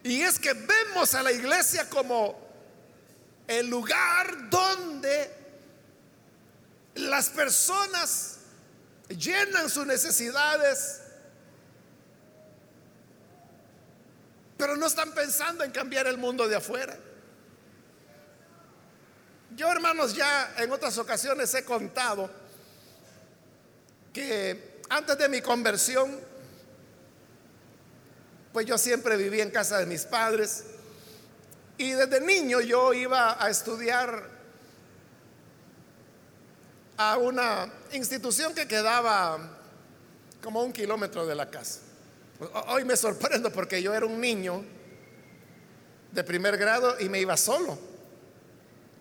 Y 0.02 0.22
es 0.22 0.38
que 0.38 0.52
vemos 0.52 1.14
a 1.14 1.22
la 1.22 1.32
iglesia 1.32 1.88
como 1.88 2.38
el 3.46 3.68
lugar 3.68 4.48
donde 4.48 5.30
las 6.94 7.28
personas 7.30 8.39
llenan 9.10 9.68
sus 9.68 9.86
necesidades, 9.86 11.02
pero 14.56 14.76
no 14.76 14.86
están 14.86 15.12
pensando 15.12 15.64
en 15.64 15.70
cambiar 15.70 16.06
el 16.06 16.18
mundo 16.18 16.46
de 16.48 16.56
afuera. 16.56 16.96
Yo, 19.56 19.70
hermanos, 19.70 20.14
ya 20.14 20.54
en 20.58 20.70
otras 20.70 20.96
ocasiones 20.98 21.52
he 21.54 21.64
contado 21.64 22.30
que 24.12 24.80
antes 24.88 25.18
de 25.18 25.28
mi 25.28 25.40
conversión, 25.40 26.20
pues 28.52 28.66
yo 28.66 28.78
siempre 28.78 29.16
viví 29.16 29.40
en 29.40 29.50
casa 29.50 29.78
de 29.78 29.86
mis 29.86 30.04
padres 30.04 30.64
y 31.78 31.92
desde 31.92 32.20
niño 32.20 32.60
yo 32.60 32.92
iba 32.92 33.42
a 33.42 33.48
estudiar 33.48 34.39
a 37.02 37.16
una 37.16 37.72
institución 37.92 38.54
que 38.54 38.68
quedaba 38.68 39.38
como 40.42 40.62
un 40.62 40.70
kilómetro 40.70 41.26
de 41.26 41.34
la 41.34 41.48
casa. 41.48 41.80
Hoy 42.68 42.84
me 42.84 42.94
sorprendo 42.94 43.50
porque 43.50 43.82
yo 43.82 43.94
era 43.94 44.04
un 44.04 44.20
niño 44.20 44.62
de 46.12 46.22
primer 46.22 46.58
grado 46.58 47.00
y 47.00 47.08
me 47.08 47.18
iba 47.18 47.38
solo. 47.38 47.78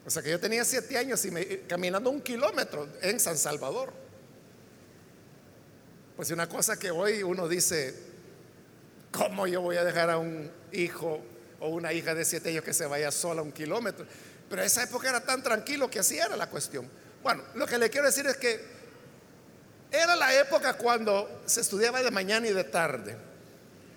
O 0.05 0.09
sea 0.09 0.23
que 0.23 0.29
yo 0.29 0.39
tenía 0.39 0.63
siete 0.63 0.97
años 0.97 1.25
y 1.25 1.31
me, 1.31 1.59
caminando 1.67 2.09
un 2.09 2.21
kilómetro 2.21 2.87
en 3.01 3.19
San 3.19 3.37
Salvador. 3.37 3.91
Pues 6.15 6.31
una 6.31 6.47
cosa 6.47 6.79
que 6.79 6.91
hoy 6.91 7.21
uno 7.21 7.49
dice, 7.49 7.93
¿cómo 9.11 9.45
yo 9.45 9.59
voy 9.59 9.75
a 9.75 9.83
dejar 9.83 10.09
a 10.09 10.17
un 10.17 10.49
hijo 10.71 11.19
o 11.59 11.67
una 11.67 11.91
hija 11.91 12.15
de 12.15 12.23
siete 12.23 12.51
años 12.51 12.63
que 12.63 12.73
se 12.73 12.85
vaya 12.85 13.11
sola 13.11 13.41
un 13.41 13.51
kilómetro? 13.51 14.05
Pero 14.49 14.63
esa 14.63 14.83
época 14.83 15.09
era 15.09 15.19
tan 15.19 15.43
tranquilo 15.43 15.89
que 15.89 15.99
así 15.99 16.17
era 16.17 16.37
la 16.37 16.49
cuestión. 16.49 16.89
Bueno, 17.23 17.43
lo 17.55 17.65
que 17.67 17.77
le 17.77 17.89
quiero 17.89 18.07
decir 18.07 18.25
es 18.27 18.37
que 18.37 18.79
era 19.91 20.15
la 20.15 20.33
época 20.39 20.73
cuando 20.73 21.41
se 21.45 21.61
estudiaba 21.61 22.01
de 22.01 22.11
mañana 22.11 22.47
y 22.47 22.53
de 22.53 22.63
tarde. 22.63 23.17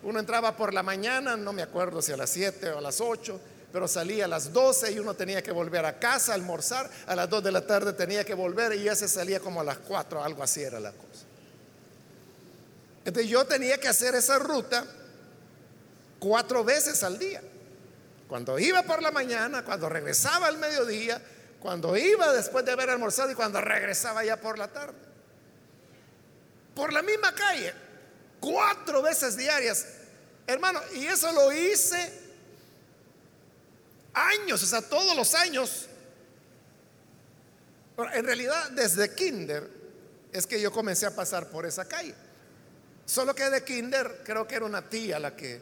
Uno 0.02 0.18
entraba 0.18 0.56
por 0.56 0.74
la 0.74 0.82
mañana, 0.82 1.36
no 1.36 1.52
me 1.52 1.62
acuerdo 1.62 2.02
si 2.02 2.12
a 2.12 2.16
las 2.16 2.30
7 2.30 2.70
o 2.70 2.78
a 2.78 2.80
las 2.80 3.00
8, 3.00 3.40
pero 3.72 3.86
salía 3.86 4.24
a 4.24 4.28
las 4.28 4.52
12 4.52 4.92
y 4.92 4.98
uno 4.98 5.14
tenía 5.14 5.42
que 5.42 5.52
volver 5.52 5.84
a 5.86 5.98
casa 5.98 6.32
a 6.32 6.34
almorzar. 6.34 6.90
A 7.06 7.14
las 7.14 7.28
2 7.28 7.44
de 7.44 7.52
la 7.52 7.66
tarde 7.66 7.92
tenía 7.92 8.24
que 8.24 8.34
volver 8.34 8.74
y 8.74 8.84
ya 8.84 8.96
se 8.96 9.08
salía 9.08 9.38
como 9.38 9.60
a 9.60 9.64
las 9.64 9.78
4, 9.78 10.24
algo 10.24 10.42
así 10.42 10.62
era 10.62 10.80
la 10.80 10.90
cosa. 10.90 11.26
Entonces 13.04 13.30
yo 13.30 13.44
tenía 13.44 13.78
que 13.78 13.88
hacer 13.88 14.14
esa 14.14 14.38
ruta 14.38 14.84
cuatro 16.18 16.64
veces 16.64 17.02
al 17.02 17.18
día. 17.18 17.42
Cuando 18.28 18.58
iba 18.58 18.82
por 18.82 19.02
la 19.02 19.10
mañana, 19.10 19.64
cuando 19.64 19.88
regresaba 19.88 20.46
al 20.46 20.58
mediodía, 20.58 21.20
cuando 21.62 21.96
iba 21.96 22.32
después 22.32 22.64
de 22.64 22.72
haber 22.72 22.90
almorzado 22.90 23.30
y 23.30 23.36
cuando 23.36 23.60
regresaba 23.60 24.24
ya 24.24 24.36
por 24.36 24.58
la 24.58 24.66
tarde. 24.66 24.98
Por 26.74 26.92
la 26.92 27.02
misma 27.02 27.32
calle, 27.32 27.72
cuatro 28.40 29.00
veces 29.00 29.36
diarias. 29.36 29.86
Hermano, 30.44 30.80
y 30.92 31.06
eso 31.06 31.30
lo 31.30 31.52
hice 31.52 32.20
años, 34.12 34.60
o 34.60 34.66
sea, 34.66 34.82
todos 34.82 35.16
los 35.16 35.36
años. 35.36 35.86
En 38.12 38.24
realidad, 38.24 38.70
desde 38.72 39.14
kinder 39.14 39.70
es 40.32 40.48
que 40.48 40.60
yo 40.60 40.72
comencé 40.72 41.06
a 41.06 41.14
pasar 41.14 41.48
por 41.48 41.64
esa 41.64 41.86
calle. 41.86 42.14
Solo 43.06 43.36
que 43.36 43.48
de 43.48 43.62
kinder 43.62 44.22
creo 44.24 44.48
que 44.48 44.56
era 44.56 44.64
una 44.64 44.88
tía 44.88 45.20
la 45.20 45.36
que, 45.36 45.60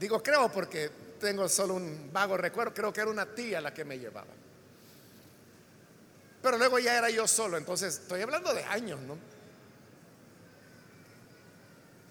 digo 0.00 0.20
creo 0.20 0.50
porque 0.50 0.90
tengo 1.20 1.48
solo 1.48 1.74
un 1.74 2.10
vago 2.12 2.36
recuerdo, 2.36 2.74
creo 2.74 2.92
que 2.92 3.02
era 3.02 3.10
una 3.10 3.26
tía 3.26 3.60
la 3.60 3.72
que 3.72 3.84
me 3.84 3.96
llevaba. 3.96 4.39
Pero 6.42 6.56
luego 6.56 6.78
ya 6.78 6.96
era 6.96 7.10
yo 7.10 7.28
solo, 7.28 7.56
entonces 7.56 8.00
estoy 8.00 8.22
hablando 8.22 8.54
de 8.54 8.64
años, 8.64 8.98
¿no? 9.00 9.18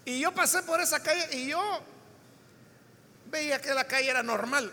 Y 0.04 0.20
yo 0.20 0.32
pasé 0.32 0.62
por 0.62 0.80
esa 0.80 1.02
calle 1.02 1.36
y 1.36 1.48
yo 1.48 1.60
veía 3.26 3.60
que 3.60 3.74
la 3.74 3.84
calle 3.84 4.10
era 4.10 4.22
normal. 4.22 4.70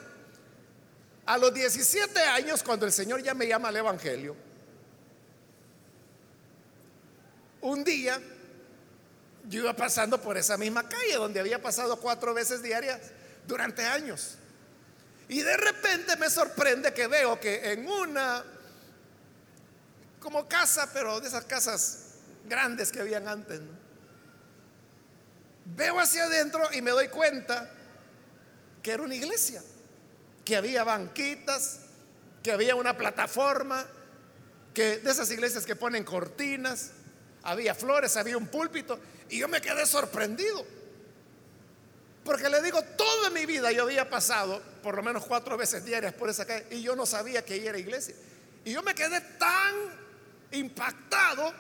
A 1.25 1.37
los 1.37 1.53
17 1.53 2.19
años, 2.21 2.63
cuando 2.63 2.85
el 2.85 2.91
Señor 2.91 3.21
ya 3.21 3.33
me 3.33 3.47
llama 3.47 3.67
al 3.67 3.75
Evangelio, 3.75 4.35
un 7.61 7.83
día 7.83 8.19
yo 9.49 9.61
iba 9.61 9.73
pasando 9.73 10.21
por 10.21 10.37
esa 10.37 10.57
misma 10.57 10.87
calle 10.87 11.15
donde 11.15 11.39
había 11.39 11.61
pasado 11.61 11.99
cuatro 11.99 12.33
veces 12.33 12.61
diarias 12.61 12.99
durante 13.47 13.85
años. 13.85 14.35
Y 15.29 15.41
de 15.41 15.57
repente 15.57 16.15
me 16.15 16.29
sorprende 16.29 16.93
que 16.93 17.07
veo 17.07 17.39
que 17.39 17.73
en 17.73 17.87
una, 17.87 18.43
como 20.27 20.45
casa, 20.45 20.89
pero 20.91 21.21
de 21.21 21.29
esas 21.29 21.45
casas 21.45 21.99
grandes 22.49 22.91
que 22.91 22.99
habían 22.99 23.29
antes, 23.29 23.61
veo 25.63 25.97
hacia 26.01 26.25
adentro 26.25 26.67
y 26.73 26.81
me 26.81 26.91
doy 26.91 27.07
cuenta 27.07 27.71
que 28.83 28.91
era 28.91 29.03
una 29.03 29.15
iglesia, 29.15 29.63
que 30.43 30.57
había 30.57 30.83
banquitas, 30.83 31.79
que 32.43 32.51
había 32.51 32.75
una 32.75 32.97
plataforma, 32.97 33.85
que 34.73 34.97
de 34.97 35.09
esas 35.09 35.31
iglesias 35.31 35.65
que 35.65 35.77
ponen 35.77 36.03
cortinas, 36.03 36.89
había 37.43 37.73
flores, 37.73 38.17
había 38.17 38.35
un 38.37 38.47
púlpito, 38.47 38.99
y 39.29 39.37
yo 39.37 39.47
me 39.47 39.61
quedé 39.61 39.85
sorprendido. 39.85 40.65
Porque 42.25 42.49
le 42.49 42.61
digo, 42.61 42.81
toda 42.83 43.29
mi 43.29 43.45
vida 43.45 43.71
yo 43.71 43.83
había 43.83 44.09
pasado 44.09 44.61
por 44.83 44.97
lo 44.97 45.03
menos 45.03 45.25
cuatro 45.25 45.55
veces 45.55 45.85
diarias 45.85 46.13
por 46.13 46.29
esa 46.29 46.45
calle 46.45 46.65
y 46.71 46.81
yo 46.81 46.97
no 46.97 47.05
sabía 47.05 47.45
que 47.45 47.53
ahí 47.53 47.65
era 47.65 47.77
iglesia. 47.77 48.13
Y 48.65 48.73
yo 48.73 48.83
me 48.83 48.93
quedé 48.93 49.21
tan 49.21 50.06
impactado 50.51 51.53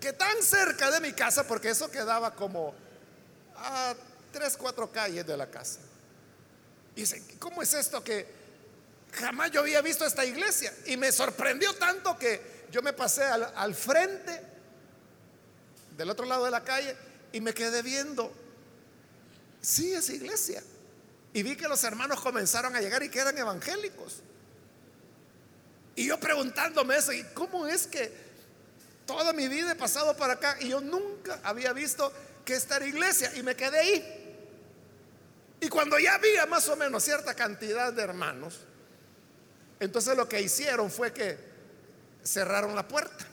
que 0.00 0.12
tan 0.12 0.42
cerca 0.42 0.90
de 0.90 1.00
mi 1.00 1.12
casa, 1.12 1.46
porque 1.46 1.70
eso 1.70 1.90
quedaba 1.90 2.34
como 2.34 2.74
a 3.56 3.94
tres, 4.32 4.56
cuatro 4.56 4.90
calles 4.90 5.26
de 5.26 5.36
la 5.36 5.50
casa. 5.50 5.80
Y 6.94 7.00
dice, 7.00 7.22
¿cómo 7.38 7.62
es 7.62 7.74
esto 7.74 8.02
que 8.02 8.26
jamás 9.12 9.50
yo 9.50 9.60
había 9.60 9.82
visto 9.82 10.04
esta 10.04 10.24
iglesia? 10.24 10.72
Y 10.86 10.96
me 10.96 11.10
sorprendió 11.12 11.74
tanto 11.74 12.18
que 12.18 12.66
yo 12.70 12.82
me 12.82 12.92
pasé 12.92 13.24
al, 13.24 13.74
frente, 13.74 14.42
del 15.96 16.10
otro 16.10 16.26
lado 16.26 16.44
de 16.44 16.50
la 16.50 16.62
calle, 16.62 16.96
y 17.32 17.40
me 17.40 17.52
quedé 17.52 17.82
viendo 17.82 18.32
Sí, 19.60 19.92
es 19.92 20.08
iglesia. 20.10 20.62
Y 21.32 21.42
vi 21.42 21.56
que 21.56 21.68
los 21.68 21.82
hermanos 21.84 22.20
comenzaron 22.20 22.74
a 22.74 22.80
llegar 22.80 23.02
y 23.02 23.10
que 23.10 23.18
eran 23.18 23.36
evangélicos. 23.36 24.22
Y 25.94 26.06
yo 26.06 26.18
preguntándome 26.18 26.96
eso, 26.96 27.12
¿y 27.12 27.24
cómo 27.34 27.66
es 27.66 27.86
que 27.86 28.27
toda 29.08 29.32
mi 29.32 29.48
vida 29.48 29.72
he 29.72 29.74
pasado 29.74 30.14
para 30.14 30.34
acá 30.34 30.58
y 30.60 30.68
yo 30.68 30.82
nunca 30.82 31.40
había 31.42 31.72
visto 31.72 32.12
que 32.44 32.52
esta 32.52 32.76
era 32.76 32.86
iglesia? 32.86 33.32
Y 33.36 33.42
me 33.42 33.56
quedé 33.56 33.78
ahí. 33.78 34.36
Y 35.62 35.68
cuando 35.70 35.98
ya 35.98 36.14
había 36.14 36.44
más 36.44 36.68
o 36.68 36.76
menos 36.76 37.02
cierta 37.02 37.34
cantidad 37.34 37.90
de 37.90 38.02
hermanos, 38.02 38.60
entonces 39.80 40.14
lo 40.14 40.28
que 40.28 40.42
hicieron 40.42 40.90
fue 40.90 41.14
que 41.14 41.38
cerraron 42.22 42.76
la 42.76 42.86
puerta. 42.86 43.26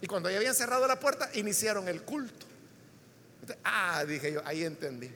Y 0.00 0.06
cuando 0.06 0.30
ya 0.30 0.36
habían 0.36 0.54
cerrado 0.54 0.86
la 0.86 0.98
puerta, 0.98 1.28
iniciaron 1.34 1.88
el 1.88 2.02
culto. 2.02 2.46
Ah, 3.64 4.04
dije 4.06 4.32
yo, 4.32 4.42
ahí 4.44 4.64
entendí. 4.64 5.12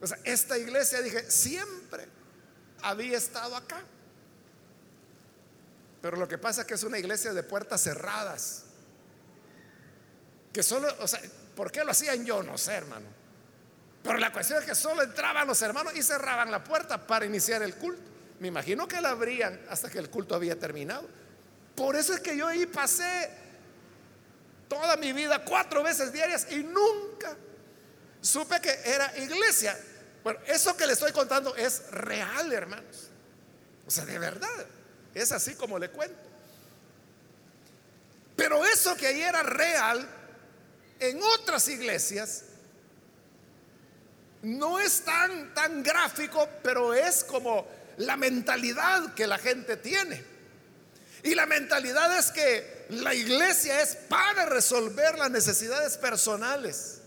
O 0.00 0.06
sea, 0.08 0.18
esta 0.24 0.58
iglesia, 0.58 1.00
dije, 1.02 1.30
siempre 1.30 2.08
había 2.82 3.16
estado 3.16 3.54
acá. 3.54 3.80
Pero 6.04 6.18
lo 6.18 6.28
que 6.28 6.36
pasa 6.36 6.60
es 6.60 6.66
que 6.66 6.74
es 6.74 6.82
una 6.82 6.98
iglesia 6.98 7.32
de 7.32 7.42
puertas 7.42 7.80
cerradas. 7.82 8.64
Que 10.52 10.62
solo, 10.62 10.86
o 11.00 11.08
sea, 11.08 11.18
¿por 11.56 11.72
qué 11.72 11.82
lo 11.82 11.92
hacían 11.92 12.26
yo? 12.26 12.42
No 12.42 12.58
sé, 12.58 12.74
hermano. 12.74 13.06
Pero 14.02 14.18
la 14.18 14.30
cuestión 14.30 14.60
es 14.60 14.68
que 14.68 14.74
solo 14.74 15.02
entraban 15.02 15.46
los 15.46 15.62
hermanos 15.62 15.96
y 15.96 16.02
cerraban 16.02 16.50
la 16.50 16.62
puerta 16.62 17.06
para 17.06 17.24
iniciar 17.24 17.62
el 17.62 17.76
culto. 17.76 18.02
Me 18.38 18.48
imagino 18.48 18.86
que 18.86 19.00
la 19.00 19.12
abrían 19.12 19.58
hasta 19.70 19.88
que 19.88 19.98
el 19.98 20.10
culto 20.10 20.34
había 20.34 20.58
terminado. 20.58 21.08
Por 21.74 21.96
eso 21.96 22.12
es 22.12 22.20
que 22.20 22.36
yo 22.36 22.48
ahí 22.48 22.66
pasé 22.66 23.30
toda 24.68 24.98
mi 24.98 25.14
vida 25.14 25.42
cuatro 25.42 25.82
veces 25.82 26.12
diarias 26.12 26.48
y 26.50 26.64
nunca 26.64 27.34
supe 28.20 28.60
que 28.60 28.78
era 28.84 29.16
iglesia. 29.16 29.74
Bueno, 30.22 30.38
eso 30.48 30.76
que 30.76 30.86
le 30.86 30.92
estoy 30.92 31.12
contando 31.12 31.56
es 31.56 31.90
real, 31.92 32.52
hermanos. 32.52 33.08
O 33.86 33.90
sea, 33.90 34.04
de 34.04 34.18
verdad. 34.18 34.66
Es 35.14 35.30
así 35.32 35.54
como 35.54 35.78
le 35.78 35.90
cuento. 35.90 36.18
Pero 38.36 38.64
eso 38.64 38.96
que 38.96 39.06
ahí 39.06 39.22
era 39.22 39.42
real, 39.42 40.06
en 40.98 41.22
otras 41.22 41.68
iglesias, 41.68 42.44
no 44.42 44.78
es 44.78 45.02
tan, 45.04 45.54
tan 45.54 45.82
gráfico, 45.82 46.48
pero 46.62 46.92
es 46.92 47.24
como 47.24 47.66
la 47.98 48.16
mentalidad 48.16 49.14
que 49.14 49.26
la 49.26 49.38
gente 49.38 49.76
tiene. 49.76 50.22
Y 51.22 51.34
la 51.34 51.46
mentalidad 51.46 52.18
es 52.18 52.30
que 52.30 52.86
la 52.90 53.14
iglesia 53.14 53.80
es 53.80 53.96
para 53.96 54.44
resolver 54.46 55.16
las 55.16 55.30
necesidades 55.30 55.96
personales. 55.96 56.98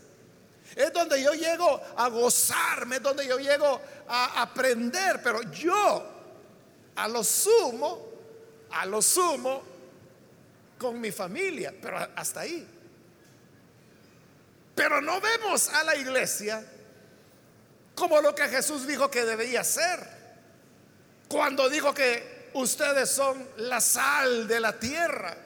Es 0.74 0.92
donde 0.92 1.22
yo 1.22 1.32
llego 1.34 1.80
a 1.96 2.08
gozarme, 2.08 2.96
es 2.96 3.02
donde 3.02 3.26
yo 3.26 3.38
llego 3.38 3.80
a 4.08 4.42
aprender, 4.42 5.20
pero 5.22 5.42
yo 5.52 6.17
a 6.98 7.06
lo 7.06 7.22
sumo, 7.22 8.06
a 8.72 8.84
lo 8.84 9.00
sumo 9.00 9.62
con 10.76 11.00
mi 11.00 11.12
familia, 11.12 11.72
pero 11.80 11.96
hasta 12.16 12.40
ahí. 12.40 12.66
Pero 14.74 15.00
no 15.00 15.20
vemos 15.20 15.68
a 15.68 15.84
la 15.84 15.94
iglesia 15.94 16.64
como 17.94 18.20
lo 18.20 18.34
que 18.34 18.48
Jesús 18.48 18.86
dijo 18.86 19.10
que 19.10 19.24
debía 19.24 19.62
ser. 19.62 20.00
Cuando 21.28 21.68
dijo 21.68 21.94
que 21.94 22.50
ustedes 22.54 23.10
son 23.10 23.48
la 23.58 23.80
sal 23.80 24.48
de 24.48 24.58
la 24.58 24.78
tierra. 24.78 25.36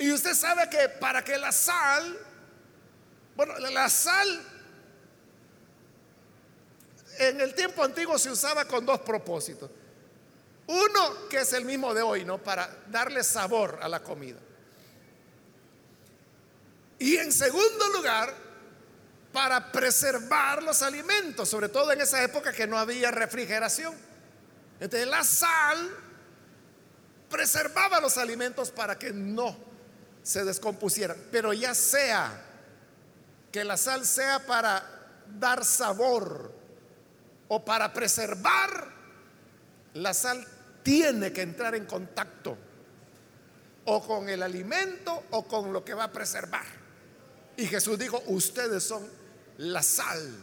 Y 0.00 0.10
usted 0.10 0.34
sabe 0.34 0.68
que 0.68 0.88
para 0.88 1.22
que 1.22 1.38
la 1.38 1.52
sal, 1.52 2.18
bueno, 3.36 3.56
la 3.58 3.88
sal 3.88 4.57
en 7.18 7.40
el 7.40 7.54
tiempo 7.54 7.82
antiguo 7.82 8.18
se 8.18 8.30
usaba 8.30 8.64
con 8.64 8.86
dos 8.86 9.00
propósitos. 9.00 9.70
Uno 10.66 11.28
que 11.28 11.38
es 11.38 11.52
el 11.54 11.64
mismo 11.64 11.94
de 11.94 12.02
hoy, 12.02 12.24
¿no? 12.24 12.38
Para 12.38 12.68
darle 12.88 13.24
sabor 13.24 13.78
a 13.80 13.88
la 13.88 14.02
comida. 14.02 14.38
Y 16.98 17.16
en 17.16 17.32
segundo 17.32 17.88
lugar, 17.88 18.34
para 19.32 19.72
preservar 19.72 20.62
los 20.62 20.82
alimentos, 20.82 21.48
sobre 21.48 21.68
todo 21.68 21.92
en 21.92 22.00
esa 22.00 22.22
época 22.22 22.52
que 22.52 22.66
no 22.66 22.76
había 22.76 23.10
refrigeración. 23.10 23.94
Entonces 24.80 25.08
la 25.08 25.24
sal 25.24 25.96
preservaba 27.30 28.00
los 28.00 28.18
alimentos 28.18 28.70
para 28.70 28.98
que 28.98 29.12
no 29.12 29.56
se 30.22 30.44
descompusieran. 30.44 31.16
Pero 31.30 31.52
ya 31.52 31.74
sea 31.74 32.44
que 33.52 33.64
la 33.64 33.76
sal 33.76 34.04
sea 34.04 34.44
para 34.46 34.84
dar 35.38 35.64
sabor 35.64 36.57
o 37.48 37.64
para 37.64 37.92
preservar, 37.92 38.88
la 39.94 40.14
sal 40.14 40.46
tiene 40.82 41.32
que 41.32 41.42
entrar 41.42 41.74
en 41.74 41.86
contacto 41.86 42.56
o 43.86 44.06
con 44.06 44.28
el 44.28 44.42
alimento 44.42 45.24
o 45.30 45.46
con 45.46 45.72
lo 45.72 45.84
que 45.84 45.94
va 45.94 46.04
a 46.04 46.12
preservar. 46.12 46.66
Y 47.56 47.66
Jesús 47.66 47.98
dijo, 47.98 48.22
ustedes 48.26 48.84
son 48.84 49.06
la 49.58 49.82
sal 49.82 50.34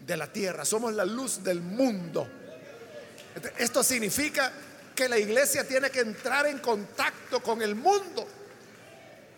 de 0.00 0.16
la 0.16 0.32
tierra, 0.32 0.64
somos 0.64 0.94
la 0.94 1.04
luz 1.04 1.42
del 1.42 1.60
mundo. 1.60 2.26
Esto 3.58 3.82
significa 3.82 4.52
que 4.94 5.08
la 5.08 5.18
iglesia 5.18 5.66
tiene 5.66 5.90
que 5.90 6.00
entrar 6.00 6.46
en 6.46 6.58
contacto 6.60 7.42
con 7.42 7.60
el 7.60 7.74
mundo 7.74 8.26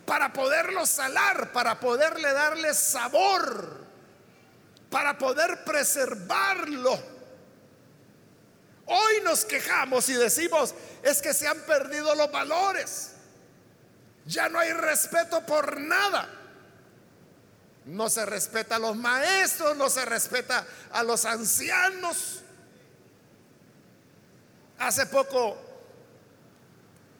para 0.06 0.32
poderlo 0.32 0.86
salar, 0.86 1.52
para 1.52 1.80
poderle 1.80 2.32
darle 2.32 2.72
sabor, 2.72 3.87
para 4.90 5.18
poder 5.18 5.64
preservarlo. 5.64 6.98
Hoy 8.86 9.20
nos 9.22 9.44
quejamos 9.44 10.08
y 10.08 10.14
decimos, 10.14 10.74
es 11.02 11.20
que 11.20 11.34
se 11.34 11.46
han 11.46 11.60
perdido 11.60 12.14
los 12.14 12.30
valores. 12.32 13.12
Ya 14.24 14.48
no 14.48 14.58
hay 14.58 14.72
respeto 14.72 15.44
por 15.44 15.78
nada. 15.80 16.28
No 17.84 18.10
se 18.10 18.26
respeta 18.26 18.76
a 18.76 18.78
los 18.78 18.96
maestros, 18.96 19.76
no 19.76 19.88
se 19.88 20.04
respeta 20.04 20.66
a 20.92 21.02
los 21.02 21.24
ancianos. 21.24 22.42
Hace 24.78 25.06
poco 25.06 25.56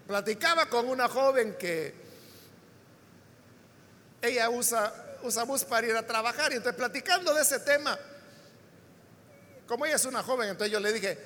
platicaba 0.06 0.66
con 0.66 0.88
una 0.88 1.08
joven 1.08 1.56
que 1.58 1.94
ella 4.22 4.50
usa, 4.50 4.92
usa 5.22 5.44
bus 5.44 5.64
para 5.64 5.86
ir 5.86 5.96
a 5.96 6.06
trabajar 6.06 6.52
y 6.52 6.56
entonces 6.56 6.76
platicando 6.76 7.34
de 7.34 7.42
ese 7.42 7.60
tema, 7.60 7.98
como 9.66 9.84
ella 9.86 9.96
es 9.96 10.04
una 10.04 10.22
joven, 10.22 10.48
entonces 10.48 10.72
yo 10.72 10.80
le 10.80 10.92
dije, 10.92 11.18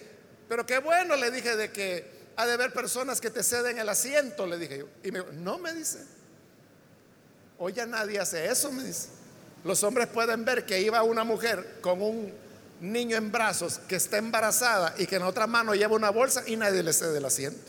pero 0.49 0.67
qué 0.67 0.79
bueno, 0.79 1.17
le 1.17 1.31
dije 1.31 1.57
de 1.57 1.71
que 1.71 2.23
ha 2.37 2.47
de 2.47 2.53
haber 2.53 2.73
personas 2.73 3.21
que 3.21 3.31
te 3.31 3.43
ceden 3.43 3.79
el 3.79 3.89
asiento, 3.89 4.47
le 4.47 4.59
dije 4.59 4.79
yo. 4.79 4.89
Y 5.05 5.13
me 5.13 5.21
dijo, 5.21 5.33
no 5.33 5.59
me 5.59 5.73
dice, 5.73 5.99
hoy 7.59 7.73
ya 7.73 7.87
nadie 7.87 8.19
hace 8.19 8.51
eso, 8.51 8.73
me 8.73 8.83
dice. 8.83 9.09
Los 9.65 9.83
hombres 9.85 10.09
pueden 10.09 10.45
ver 10.45 10.67
que 10.67 10.81
iba 10.81 11.03
una 11.03 11.25
mujer 11.25 11.79
con 11.81 12.03
un 12.03 12.33
niño 12.81 13.17
en 13.17 13.31
brazos 13.31 13.79
que 13.87 13.95
está 13.95 14.19
embarazada 14.19 14.95
y 14.99 15.07
que 15.07 15.17
en 15.17 15.23
otra 15.23 15.47
mano 15.47 15.75
lleva 15.75 15.95
una 15.95 16.11
bolsa 16.11 16.43
y 16.47 16.57
nadie 16.57 16.83
le 16.83 16.93
cede 16.93 17.19
el 17.19 17.25
asiento. 17.25 17.61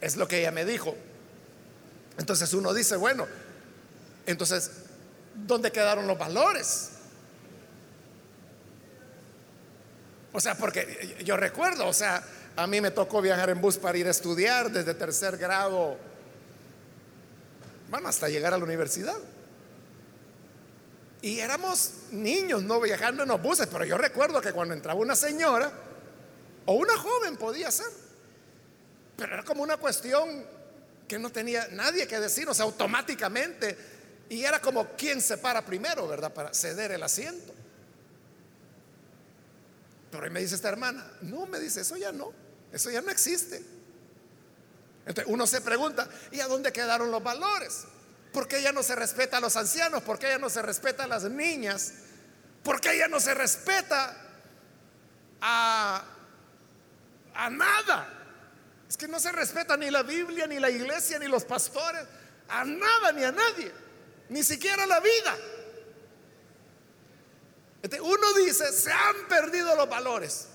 Es 0.00 0.16
lo 0.16 0.26
que 0.26 0.40
ella 0.40 0.50
me 0.50 0.64
dijo. 0.64 0.96
Entonces 2.18 2.52
uno 2.54 2.74
dice, 2.74 2.96
bueno, 2.96 3.26
entonces, 4.26 4.70
¿dónde 5.34 5.70
quedaron 5.70 6.06
los 6.06 6.18
valores? 6.18 6.90
O 10.32 10.40
sea, 10.40 10.54
porque 10.56 11.16
yo 11.24 11.36
recuerdo, 11.36 11.86
o 11.86 11.92
sea, 11.92 12.22
a 12.56 12.66
mí 12.66 12.80
me 12.80 12.90
tocó 12.90 13.22
viajar 13.22 13.50
en 13.50 13.60
bus 13.60 13.78
para 13.78 13.96
ir 13.96 14.06
a 14.06 14.10
estudiar 14.10 14.70
desde 14.70 14.92
tercer 14.94 15.38
grado, 15.38 15.96
bueno, 17.88 18.08
hasta 18.08 18.28
llegar 18.28 18.52
a 18.52 18.58
la 18.58 18.64
universidad. 18.64 19.16
Y 21.22 21.40
éramos 21.40 21.92
niños, 22.10 22.62
no 22.62 22.80
viajando 22.80 23.22
en 23.22 23.28
los 23.28 23.40
buses, 23.40 23.66
pero 23.70 23.84
yo 23.84 23.96
recuerdo 23.96 24.40
que 24.40 24.52
cuando 24.52 24.74
entraba 24.74 25.00
una 25.00 25.16
señora 25.16 25.72
o 26.66 26.74
una 26.74 26.96
joven 26.98 27.36
podía 27.36 27.70
ser, 27.70 27.86
pero 29.16 29.34
era 29.34 29.44
como 29.44 29.62
una 29.62 29.76
cuestión 29.76 30.44
que 31.08 31.18
no 31.18 31.30
tenía 31.30 31.68
nadie 31.72 32.06
que 32.06 32.20
decir, 32.20 32.48
o 32.48 32.54
sea, 32.54 32.64
automáticamente, 32.64 33.76
y 34.28 34.44
era 34.44 34.60
como 34.60 34.96
quien 34.96 35.20
se 35.20 35.38
para 35.38 35.64
primero, 35.64 36.08
¿verdad? 36.08 36.32
Para 36.32 36.52
ceder 36.52 36.90
el 36.92 37.02
asiento. 37.02 37.54
Pero 40.10 40.24
ahí 40.24 40.30
me 40.30 40.40
dice 40.40 40.54
esta 40.54 40.68
hermana, 40.68 41.06
no, 41.22 41.46
me 41.46 41.60
dice, 41.60 41.82
eso 41.82 41.96
ya 41.96 42.12
no, 42.12 42.32
eso 42.72 42.90
ya 42.90 43.02
no 43.02 43.10
existe. 43.10 43.62
Entonces 45.06 45.32
uno 45.32 45.46
se 45.46 45.60
pregunta, 45.60 46.08
¿y 46.32 46.40
a 46.40 46.48
dónde 46.48 46.72
quedaron 46.72 47.10
los 47.10 47.22
valores? 47.22 47.84
¿Por 48.32 48.48
qué 48.48 48.60
ya 48.60 48.72
no 48.72 48.82
se 48.82 48.94
respeta 48.96 49.38
a 49.38 49.40
los 49.40 49.56
ancianos? 49.56 50.02
¿Por 50.02 50.18
qué 50.18 50.28
ya 50.28 50.38
no 50.38 50.50
se 50.50 50.62
respeta 50.62 51.04
a 51.04 51.06
las 51.06 51.24
niñas? 51.24 51.92
¿Por 52.62 52.80
qué 52.80 52.98
ya 52.98 53.08
no 53.08 53.20
se 53.20 53.32
respeta 53.34 54.16
a, 55.40 56.04
a 57.34 57.50
nada? 57.50 58.12
Es 58.88 58.96
que 58.96 59.08
no 59.08 59.20
se 59.20 59.32
respeta 59.32 59.76
ni 59.76 59.90
la 59.90 60.02
Biblia, 60.02 60.46
ni 60.46 60.58
la 60.58 60.70
iglesia, 60.70 61.18
ni 61.18 61.26
los 61.26 61.44
pastores, 61.44 62.04
a 62.48 62.64
nada 62.64 63.12
ni 63.12 63.24
a 63.24 63.32
nadie, 63.32 63.72
ni 64.28 64.42
siquiera 64.42 64.86
la 64.86 65.00
vida. 65.00 65.36
Este, 67.82 68.00
uno 68.00 68.32
dice, 68.44 68.72
se 68.72 68.90
han 68.92 69.28
perdido 69.28 69.74
los 69.76 69.88
valores. 69.88 70.48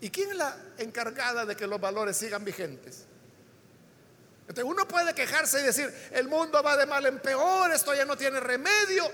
¿Y 0.00 0.10
quién 0.10 0.30
es 0.30 0.36
la 0.36 0.56
encargada 0.78 1.44
de 1.44 1.56
que 1.56 1.66
los 1.66 1.80
valores 1.80 2.16
sigan 2.16 2.44
vigentes? 2.44 3.06
uno 4.64 4.86
puede 4.88 5.14
quejarse 5.14 5.60
y 5.60 5.64
decir, 5.64 5.94
el 6.10 6.26
mundo 6.26 6.62
va 6.62 6.76
de 6.76 6.84
mal 6.84 7.06
en 7.06 7.20
peor, 7.20 7.70
esto 7.72 7.94
ya 7.94 8.04
no 8.04 8.16
tiene 8.16 8.40
remedio. 8.40 9.10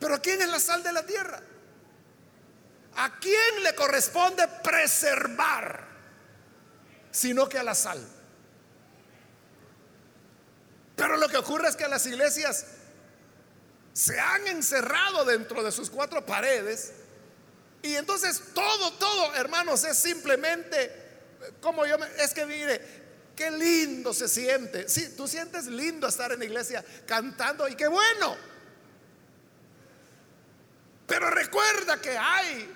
Pero 0.00 0.20
¿quién 0.20 0.42
es 0.42 0.48
la 0.48 0.58
sal 0.58 0.82
de 0.82 0.92
la 0.92 1.06
tierra? 1.06 1.40
¿A 2.96 3.18
quién 3.20 3.62
le 3.62 3.74
corresponde 3.74 4.48
preservar? 4.64 5.86
Sino 7.10 7.48
que 7.48 7.58
a 7.58 7.62
la 7.62 7.74
sal. 7.74 8.04
Pero 10.98 11.16
lo 11.16 11.28
que 11.28 11.38
ocurre 11.38 11.68
es 11.68 11.76
que 11.76 11.88
las 11.88 12.04
iglesias 12.04 12.66
se 13.94 14.20
han 14.20 14.46
encerrado 14.48 15.24
dentro 15.24 15.62
de 15.62 15.72
sus 15.72 15.88
cuatro 15.88 16.26
paredes 16.26 16.92
y 17.80 17.94
entonces 17.94 18.42
todo, 18.52 18.92
todo, 18.92 19.34
hermanos, 19.36 19.84
es 19.84 19.96
simplemente 19.96 21.08
como 21.60 21.86
yo 21.86 21.96
es 22.18 22.34
que 22.34 22.44
mire, 22.44 23.08
Qué 23.38 23.52
lindo 23.52 24.12
se 24.12 24.26
siente. 24.26 24.88
Sí, 24.88 25.14
tú 25.16 25.28
sientes 25.28 25.66
lindo 25.66 26.08
estar 26.08 26.32
en 26.32 26.40
la 26.40 26.44
iglesia 26.44 26.84
cantando 27.06 27.68
y 27.68 27.76
qué 27.76 27.86
bueno. 27.86 28.36
Pero 31.06 31.30
recuerda 31.30 32.00
que 32.00 32.18
hay 32.18 32.68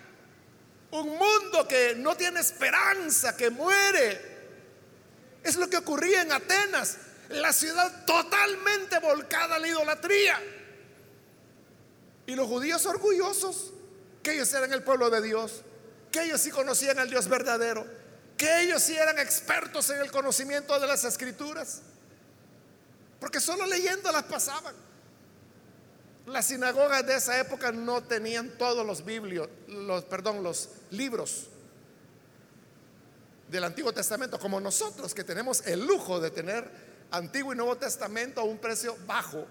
un 0.92 1.08
mundo 1.18 1.66
que 1.66 1.96
no 1.96 2.16
tiene 2.16 2.38
esperanza, 2.38 3.36
que 3.36 3.50
muere. 3.50 4.20
Es 5.42 5.56
lo 5.56 5.68
que 5.68 5.78
ocurría 5.78 6.22
en 6.22 6.30
Atenas, 6.30 6.96
la 7.32 7.52
ciudad 7.52 8.04
totalmente 8.04 8.98
volcada 8.98 9.56
a 9.56 9.58
la 9.58 9.68
idolatría. 9.68 10.40
Y 12.26 12.34
los 12.34 12.46
judíos 12.46 12.86
orgullosos, 12.86 13.72
que 14.22 14.34
ellos 14.34 14.52
eran 14.54 14.72
el 14.72 14.82
pueblo 14.82 15.10
de 15.10 15.22
Dios, 15.22 15.62
que 16.10 16.22
ellos 16.22 16.40
sí 16.40 16.50
conocían 16.50 16.98
al 16.98 17.10
Dios 17.10 17.28
verdadero 17.28 18.02
que 18.42 18.62
ellos 18.62 18.82
sí 18.82 18.96
eran 18.96 19.20
expertos 19.20 19.88
en 19.90 20.00
el 20.00 20.10
conocimiento 20.10 20.78
de 20.80 20.86
las 20.88 21.04
escrituras, 21.04 21.80
porque 23.20 23.38
solo 23.38 23.66
leyendo 23.66 24.10
las 24.10 24.24
pasaban. 24.24 24.74
Las 26.26 26.46
sinagogas 26.46 27.06
de 27.06 27.14
esa 27.14 27.38
época 27.38 27.70
no 27.70 28.02
tenían 28.02 28.50
todos 28.58 28.84
los 28.84 29.04
biblios, 29.04 29.48
los, 29.68 30.04
perdón, 30.06 30.42
los 30.42 30.70
libros 30.90 31.46
del 33.48 33.62
Antiguo 33.62 33.92
Testamento, 33.92 34.40
como 34.40 34.58
nosotros 34.58 35.14
que 35.14 35.22
tenemos 35.22 35.64
el 35.64 35.86
lujo 35.86 36.18
de 36.18 36.32
tener 36.32 36.91
Antiguo 37.12 37.52
y 37.52 37.56
Nuevo 37.56 37.76
Testamento 37.76 38.40
a 38.40 38.44
un 38.44 38.58
precio 38.58 38.96
bajo. 39.06 39.46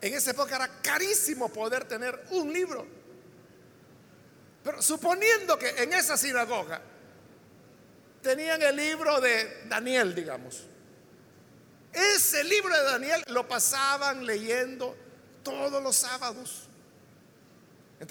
En 0.00 0.14
esa 0.14 0.32
época 0.32 0.56
era 0.56 0.68
carísimo 0.82 1.48
poder 1.48 1.84
tener 1.84 2.24
un 2.30 2.52
libro. 2.52 2.86
Pero 4.62 4.82
suponiendo 4.82 5.58
que 5.58 5.68
en 5.70 5.92
esa 5.92 6.16
sinagoga 6.16 6.80
tenían 8.22 8.60
el 8.60 8.76
libro 8.76 9.20
de 9.20 9.64
Daniel, 9.68 10.14
digamos. 10.14 10.64
Ese 11.92 12.44
libro 12.44 12.76
de 12.76 12.82
Daniel 12.82 13.24
lo 13.28 13.46
pasaban 13.48 14.26
leyendo 14.26 14.96
todos 15.42 15.82
los 15.82 15.96
sábados. 15.96 16.64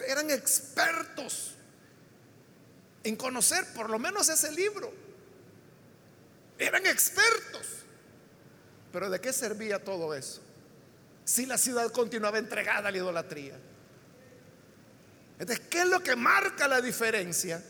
eran 0.06 0.32
expertos 0.32 1.54
en 3.04 3.15
conocer 3.15 3.65
por 3.73 3.89
lo 3.89 4.00
menos 4.00 4.30
ese 4.30 4.52
libro. 4.52 5.07
Eran 6.58 6.86
expertos. 6.86 7.67
Pero 8.91 9.10
¿de 9.10 9.20
qué 9.20 9.32
servía 9.34 9.84
todo 9.84 10.13
eso? 10.13 10.41
Si 11.24 11.46
la 11.46 11.58
ciudad 11.58 11.91
continuaba 11.91 12.38
entregada 12.38 12.89
a 12.89 12.91
la 12.91 12.98
idolatría. 12.98 13.56
Entonces, 15.39 15.65
¿qué 15.70 15.82
es 15.82 15.88
lo 15.88 16.02
que 16.02 16.15
marca 16.15 16.67
la 16.67 16.82
diferencia 16.82 17.62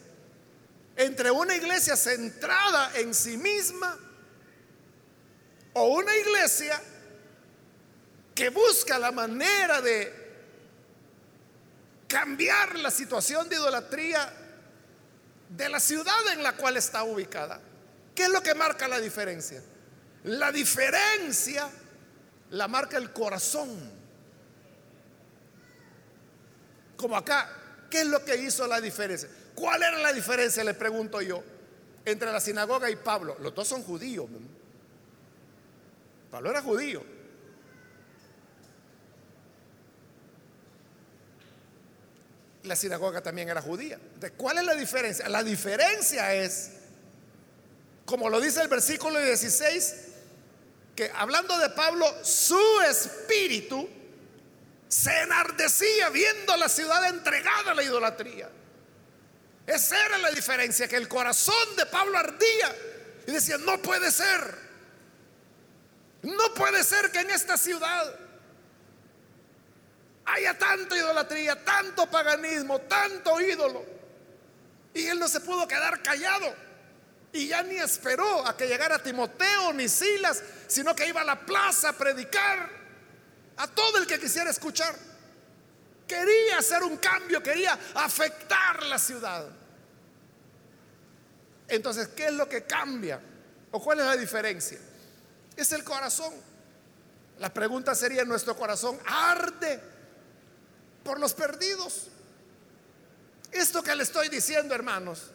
entre 0.95 1.31
una 1.31 1.55
iglesia 1.55 1.95
centrada 1.95 2.91
en 2.95 3.13
sí 3.13 3.37
misma 3.37 3.97
o 5.73 5.87
una 5.89 6.15
iglesia 6.15 6.81
que 8.33 8.49
busca 8.49 8.97
la 8.97 9.11
manera 9.11 9.81
de 9.81 10.27
cambiar 12.07 12.79
la 12.79 12.89
situación 12.89 13.49
de 13.49 13.55
idolatría 13.55 14.33
de 15.49 15.69
la 15.69 15.79
ciudad 15.79 16.27
en 16.31 16.43
la 16.43 16.55
cual 16.55 16.77
está 16.77 17.03
ubicada? 17.03 17.59
¿Qué 18.17 18.23
es 18.23 18.29
lo 18.29 18.41
que 18.41 18.55
marca 18.55 18.87
la 18.87 18.99
diferencia? 18.99 19.61
La 20.23 20.51
diferencia 20.51 21.69
la 22.49 22.67
marca 22.67 22.97
el 22.97 23.11
corazón. 23.11 23.69
Como 26.95 27.15
acá, 27.15 27.47
¿qué 27.91 28.01
es 28.01 28.07
lo 28.07 28.23
que 28.25 28.35
hizo 28.37 28.65
la 28.65 28.81
diferencia? 28.81 29.29
¿Cuál 29.53 29.83
era 29.83 29.99
la 29.99 30.13
diferencia, 30.13 30.63
le 30.63 30.73
pregunto 30.73 31.21
yo, 31.21 31.43
entre 32.05 32.31
la 32.31 32.39
sinagoga 32.39 32.89
y 32.89 32.95
Pablo? 32.95 33.37
Los 33.39 33.53
dos 33.53 33.67
son 33.67 33.83
judíos. 33.83 34.27
Pablo 36.31 36.49
era 36.49 36.63
judío. 36.63 37.03
La 42.63 42.75
sinagoga 42.75 43.21
también 43.21 43.47
era 43.47 43.61
judía. 43.61 43.99
¿Cuál 44.35 44.57
es 44.57 44.65
la 44.65 44.73
diferencia? 44.73 45.29
La 45.29 45.43
diferencia 45.43 46.33
es, 46.33 46.71
como 48.07 48.29
lo 48.29 48.39
dice 48.39 48.61
el 48.61 48.69
versículo 48.69 49.19
16, 49.19 49.95
que 50.95 51.11
hablando 51.13 51.57
de 51.57 51.69
Pablo, 51.71 52.05
su 52.23 52.57
espíritu 52.89 53.87
se 54.87 55.23
enardecía 55.23 56.09
viendo 56.09 56.55
la 56.55 56.69
ciudad 56.69 57.05
entregada 57.09 57.71
a 57.71 57.75
la 57.75 57.83
idolatría. 57.83 58.49
Esa 59.67 60.05
era 60.05 60.17
la 60.19 60.31
diferencia, 60.31 60.87
que 60.87 60.95
el 60.95 61.09
corazón 61.09 61.75
de 61.75 61.85
Pablo 61.85 62.17
ardía 62.17 62.73
y 63.27 63.31
decía, 63.33 63.57
no 63.57 63.77
puede 63.81 64.09
ser, 64.09 64.55
no 66.21 66.53
puede 66.53 66.85
ser 66.85 67.11
que 67.11 67.19
en 67.19 67.31
esta 67.31 67.57
ciudad 67.57 68.15
haya 70.23 70.57
tanta 70.57 70.95
idolatría, 70.95 71.61
tanto 71.61 72.09
paganismo, 72.09 72.79
tanto 72.79 73.41
ídolo. 73.41 73.83
Y 74.93 75.07
él 75.07 75.19
no 75.19 75.27
se 75.27 75.41
pudo 75.41 75.67
quedar 75.67 76.01
callado. 76.01 76.66
Y 77.37 77.49
ya 77.49 77.61
ni 77.61 77.75
esperó 77.75 78.47
a 78.47 78.57
que 78.57 78.65
llegara 78.65 78.97
Timoteo 78.97 79.71
ni 79.71 79.87
Silas, 79.87 80.41
sino 80.65 80.95
que 80.95 81.07
iba 81.07 81.21
a 81.21 81.23
la 81.23 81.45
plaza 81.45 81.89
a 81.89 81.93
predicar 81.93 82.67
a 83.57 83.67
todo 83.67 83.99
el 83.99 84.07
que 84.07 84.19
quisiera 84.19 84.49
escuchar. 84.49 84.95
Quería 86.07 86.57
hacer 86.57 86.81
un 86.81 86.97
cambio, 86.97 87.43
quería 87.43 87.77
afectar 87.93 88.81
la 88.81 88.97
ciudad. 88.97 89.47
Entonces, 91.67 92.07
¿qué 92.07 92.25
es 92.25 92.33
lo 92.33 92.49
que 92.49 92.63
cambia? 92.63 93.21
¿O 93.69 93.83
cuál 93.83 93.99
es 93.99 94.07
la 94.07 94.17
diferencia? 94.17 94.79
Es 95.55 95.71
el 95.73 95.83
corazón. 95.83 96.33
La 97.37 97.53
pregunta 97.53 97.93
sería, 97.93 98.25
¿nuestro 98.25 98.57
corazón 98.57 98.97
arde 99.05 99.79
por 101.03 101.19
los 101.19 101.35
perdidos? 101.35 102.07
Esto 103.51 103.83
que 103.83 103.93
le 103.93 104.01
estoy 104.01 104.27
diciendo, 104.27 104.73
hermanos, 104.73 105.33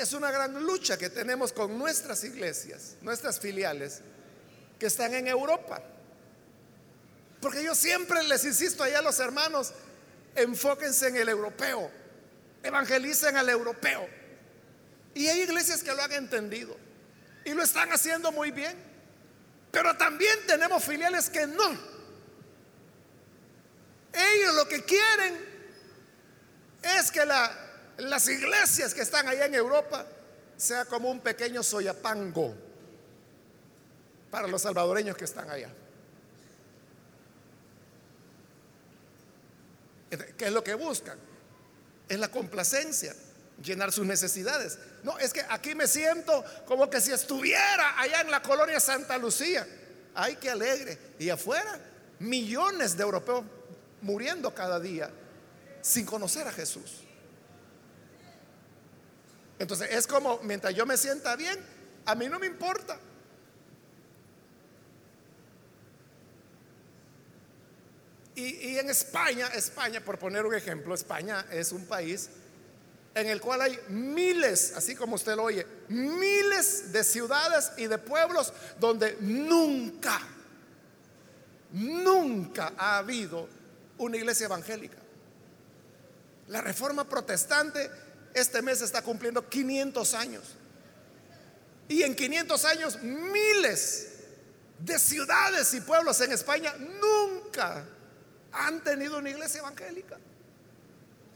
es 0.00 0.12
una 0.14 0.30
gran 0.30 0.64
lucha 0.64 0.96
que 0.96 1.10
tenemos 1.10 1.52
con 1.52 1.78
nuestras 1.78 2.24
iglesias, 2.24 2.96
nuestras 3.02 3.38
filiales, 3.38 4.00
que 4.78 4.86
están 4.86 5.12
en 5.14 5.26
Europa. 5.28 5.82
Porque 7.40 7.62
yo 7.62 7.74
siempre 7.74 8.22
les 8.24 8.44
insisto 8.44 8.82
allá 8.82 9.00
a 9.00 9.02
los 9.02 9.20
hermanos, 9.20 9.72
enfóquense 10.34 11.08
en 11.08 11.16
el 11.16 11.28
europeo, 11.28 11.90
evangelicen 12.62 13.36
al 13.36 13.48
europeo. 13.48 14.08
Y 15.14 15.26
hay 15.26 15.40
iglesias 15.42 15.82
que 15.82 15.92
lo 15.92 16.02
han 16.02 16.12
entendido 16.12 16.76
y 17.44 17.52
lo 17.52 17.62
están 17.62 17.92
haciendo 17.92 18.32
muy 18.32 18.50
bien. 18.50 18.74
Pero 19.70 19.96
también 19.96 20.38
tenemos 20.46 20.82
filiales 20.82 21.28
que 21.28 21.46
no. 21.46 21.70
Ellos 24.12 24.54
lo 24.54 24.66
que 24.66 24.82
quieren 24.82 25.50
es 26.82 27.10
que 27.10 27.24
las 28.04 28.28
iglesias 28.28 28.94
que 28.94 29.02
están 29.02 29.28
allá 29.28 29.46
en 29.46 29.54
Europa 29.54 30.06
sea 30.56 30.84
como 30.84 31.10
un 31.10 31.20
pequeño 31.20 31.62
soyapango 31.62 32.54
para 34.30 34.46
los 34.46 34.62
salvadoreños 34.62 35.16
que 35.16 35.24
están 35.24 35.50
allá. 35.50 35.70
¿Qué 40.36 40.46
es 40.46 40.52
lo 40.52 40.62
que 40.62 40.74
buscan? 40.74 41.18
Es 42.08 42.18
la 42.18 42.28
complacencia, 42.28 43.14
llenar 43.62 43.92
sus 43.92 44.06
necesidades. 44.06 44.78
No, 45.02 45.18
es 45.18 45.32
que 45.32 45.44
aquí 45.48 45.74
me 45.74 45.86
siento 45.86 46.44
como 46.66 46.90
que 46.90 47.00
si 47.00 47.12
estuviera 47.12 48.00
allá 48.00 48.20
en 48.20 48.30
la 48.30 48.42
colonia 48.42 48.80
Santa 48.80 49.18
Lucía. 49.18 49.66
Ay, 50.14 50.36
qué 50.36 50.50
alegre. 50.50 50.98
Y 51.18 51.30
afuera, 51.30 51.78
millones 52.18 52.96
de 52.96 53.02
europeos 53.02 53.44
muriendo 54.02 54.52
cada 54.54 54.80
día 54.80 55.10
sin 55.82 56.04
conocer 56.04 56.46
a 56.46 56.52
Jesús. 56.52 57.04
Entonces 59.60 59.90
es 59.90 60.06
como, 60.06 60.40
mientras 60.42 60.74
yo 60.74 60.86
me 60.86 60.96
sienta 60.96 61.36
bien, 61.36 61.60
a 62.06 62.14
mí 62.14 62.28
no 62.28 62.38
me 62.38 62.46
importa. 62.46 62.98
Y, 68.34 68.78
en 68.78 68.88
España, 68.88 69.48
España, 69.48 70.02
por 70.02 70.18
poner 70.18 70.46
un 70.46 70.54
ejemplo, 70.54 70.94
España 70.94 71.44
es 71.50 71.72
un 71.72 71.84
país 71.84 72.30
en 73.14 73.26
el 73.26 73.38
cual 73.42 73.60
hay 73.60 73.78
miles, 73.88 74.72
así 74.76 74.96
como 74.96 75.16
usted 75.16 75.36
lo 75.36 75.42
oye, 75.42 75.66
miles 75.88 76.90
de 76.90 77.04
ciudades 77.04 77.72
y 77.76 77.86
de 77.86 77.98
pueblos 77.98 78.54
donde 78.78 79.18
nunca, 79.20 80.22
nunca 81.72 82.72
ha 82.78 82.96
habido 82.96 83.46
una 83.98 84.16
iglesia 84.16 84.46
evangélica. 84.46 84.96
La 86.48 86.62
reforma 86.62 87.06
protestante 87.06 87.90
este 88.34 88.62
mes 88.62 88.80
está 88.82 89.02
cumpliendo 89.02 89.48
500 89.48 90.14
años. 90.14 90.44
Y 91.88 92.02
en 92.02 92.14
500 92.14 92.64
años 92.64 93.02
miles 93.02 94.08
de 94.78 94.98
ciudades 94.98 95.74
y 95.74 95.80
pueblos 95.80 96.20
en 96.20 96.32
España 96.32 96.74
nunca 97.00 97.84
han 98.52 98.82
tenido 98.82 99.18
una 99.18 99.30
iglesia 99.30 99.60
evangélica. 99.60 100.18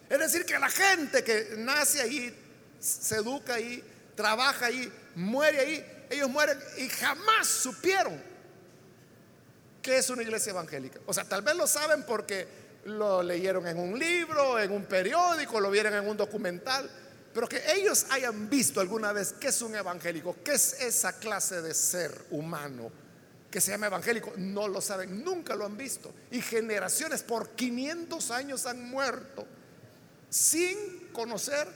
Es 0.09 0.18
decir, 0.18 0.44
que 0.44 0.59
la 0.59 0.68
gente 0.68 1.24
que 1.24 1.54
nace 1.59 2.00
ahí, 2.00 2.35
se 2.78 3.16
educa 3.16 3.54
ahí, 3.54 3.83
trabaja 4.14 4.66
ahí, 4.66 4.92
muere 5.14 5.61
ahí, 5.61 6.07
ellos 6.11 6.28
mueren 6.28 6.59
y 6.76 6.88
jamás 6.88 7.48
supieron 7.48 8.22
que 9.83 9.98
es 9.98 10.09
una 10.11 10.22
iglesia 10.22 10.50
evangélica. 10.50 11.00
O 11.07 11.12
sea, 11.12 11.24
tal 11.24 11.42
vez 11.42 11.54
lo 11.57 11.66
saben 11.66 12.04
porque 12.04 12.46
lo 12.85 13.23
leyeron 13.23 13.66
en 13.66 13.79
un 13.79 13.99
libro, 13.99 14.59
en 14.59 14.73
un 14.73 14.85
periódico, 14.85 15.61
lo 15.61 15.70
vieron 15.70 15.94
en 15.94 16.07
un 16.07 16.16
documental, 16.16 16.90
pero 17.33 17.49
que 17.49 17.62
ellos 17.73 18.07
hayan 18.11 18.49
visto 18.49 18.81
alguna 18.81 19.12
vez 19.12 19.35
qué 19.40 19.49
es 19.49 19.62
un 19.62 19.75
evangélico, 19.75 20.37
qué 20.44 20.53
es 20.53 20.81
esa 20.81 21.18
clase 21.18 21.62
de 21.62 21.75
ser 21.75 22.27
humano 22.31 22.90
que 23.55 23.61
se 23.61 23.70
llama 23.70 23.87
evangélico, 23.87 24.33
no 24.37 24.66
lo 24.66 24.81
saben, 24.81 25.23
nunca 25.23 25.55
lo 25.55 25.64
han 25.64 25.77
visto. 25.77 26.12
Y 26.33 26.42
generaciones 26.42 27.23
por 27.23 27.51
500 27.51 28.33
años 28.33 28.66
han 28.66 28.90
muerto 28.90 29.47
sin 30.29 31.11
conocer 31.12 31.68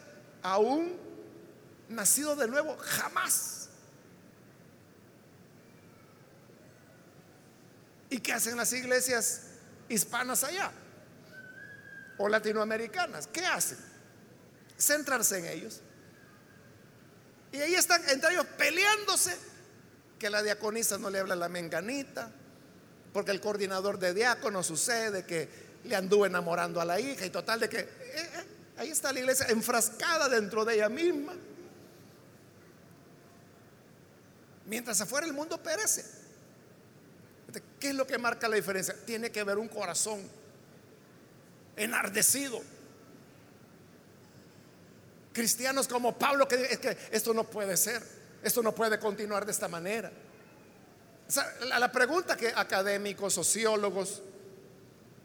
a 0.43 0.59
un 0.59 0.97
nacido 1.89 2.35
de 2.35 2.49
nuevo, 2.49 2.77
jamás. 2.81 3.69
¿Y 8.11 8.19
qué 8.19 8.33
hacen 8.33 8.57
las 8.57 8.73
iglesias 8.73 9.43
hispanas 9.89 10.43
allá? 10.43 10.73
O 12.19 12.29
latinoamericanas. 12.29 13.27
¿Qué 13.29 13.45
hacen? 13.45 13.79
Centrarse 14.77 15.39
en 15.39 15.47
ellos. 15.47 15.81
Y 17.53 17.59
ahí 17.59 17.75
están 17.75 18.07
entre 18.09 18.33
ellos 18.33 18.47
peleándose 18.57 19.37
que 20.19 20.29
la 20.29 20.43
diaconisa 20.43 20.99
no 20.99 21.11
le 21.11 21.21
habla 21.21 21.35
a 21.35 21.37
la 21.37 21.49
menganita, 21.49 22.31
porque 23.13 23.31
el 23.31 23.41
coordinador 23.41 23.99
de 23.99 24.13
diácono 24.13 24.63
sucede 24.63 25.25
que 25.25 25.49
le 25.85 25.97
anduvo 25.97 26.27
enamorando 26.27 26.81
a 26.81 26.85
la 26.85 27.01
hija 27.01 27.25
y 27.25 27.31
total 27.31 27.61
de 27.61 27.69
que 27.69 27.79
eh, 27.79 27.89
eh, 28.15 28.45
ahí 28.77 28.91
está 28.91 29.13
la 29.13 29.21
iglesia 29.21 29.47
enfrascada 29.49 30.29
dentro 30.29 30.65
de 30.65 30.75
ella 30.75 30.89
misma. 30.89 31.35
Mientras 34.67 35.01
afuera 35.01 35.27
el 35.27 35.33
mundo 35.33 35.63
perece. 35.63 36.05
¿Qué 37.81 37.89
es 37.91 37.95
lo 37.95 38.07
que 38.07 38.19
marca 38.19 38.49
la 38.49 38.57
diferencia? 38.57 38.95
Tiene 39.07 39.31
que 39.31 39.43
ver 39.43 39.57
un 39.57 39.69
corazón 39.69 40.21
enardecido. 41.79 42.61
Cristianos 45.33 45.87
como 45.87 46.19
Pablo 46.19 46.49
que 46.49 46.57
es 46.65 46.79
que 46.79 46.97
esto 47.11 47.33
no 47.33 47.45
puede 47.45 47.77
ser. 47.77 48.03
Esto 48.43 48.63
no 48.63 48.75
puede 48.75 48.99
continuar 48.99 49.45
de 49.45 49.53
esta 49.53 49.69
manera. 49.69 50.13
la, 51.67 51.93
pregunta 51.93 52.37
que 52.37 52.49
académicos, 52.55 53.35
sociólogos, 53.35 54.23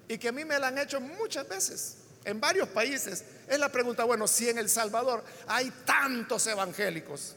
y 0.08 0.18
que 0.18 0.30
a 0.30 0.32
mí 0.32 0.44
me 0.46 0.60
la 0.60 0.68
han 0.68 0.78
hecho 0.78 1.00
muchas 1.00 1.48
veces 1.48 1.98
en 2.26 2.40
varios 2.40 2.70
países, 2.70 3.24
es 3.48 3.60
la 3.60 3.70
pregunta, 3.70 4.04
bueno, 4.04 4.28
si 4.28 4.50
en 4.50 4.58
El 4.58 4.70
Salvador 4.70 5.24
hay 5.48 5.72
tantos 5.86 6.46
evangélicos, 6.48 7.36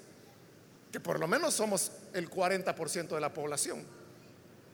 que 0.92 1.00
por 1.00 1.18
lo 1.18 1.26
menos 1.26 1.54
somos 1.54 1.90
el 2.12 2.30
40% 2.30 3.08
de 3.08 3.20
la 3.20 3.32
población. 3.32 3.84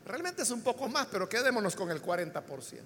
Realmente 0.04 0.42
es 0.42 0.50
un 0.50 0.62
poco 0.62 0.88
más, 0.88 1.06
pero 1.10 1.28
quedémonos 1.28 1.74
con 1.74 1.90
el 1.90 2.02
40%. 2.02 2.80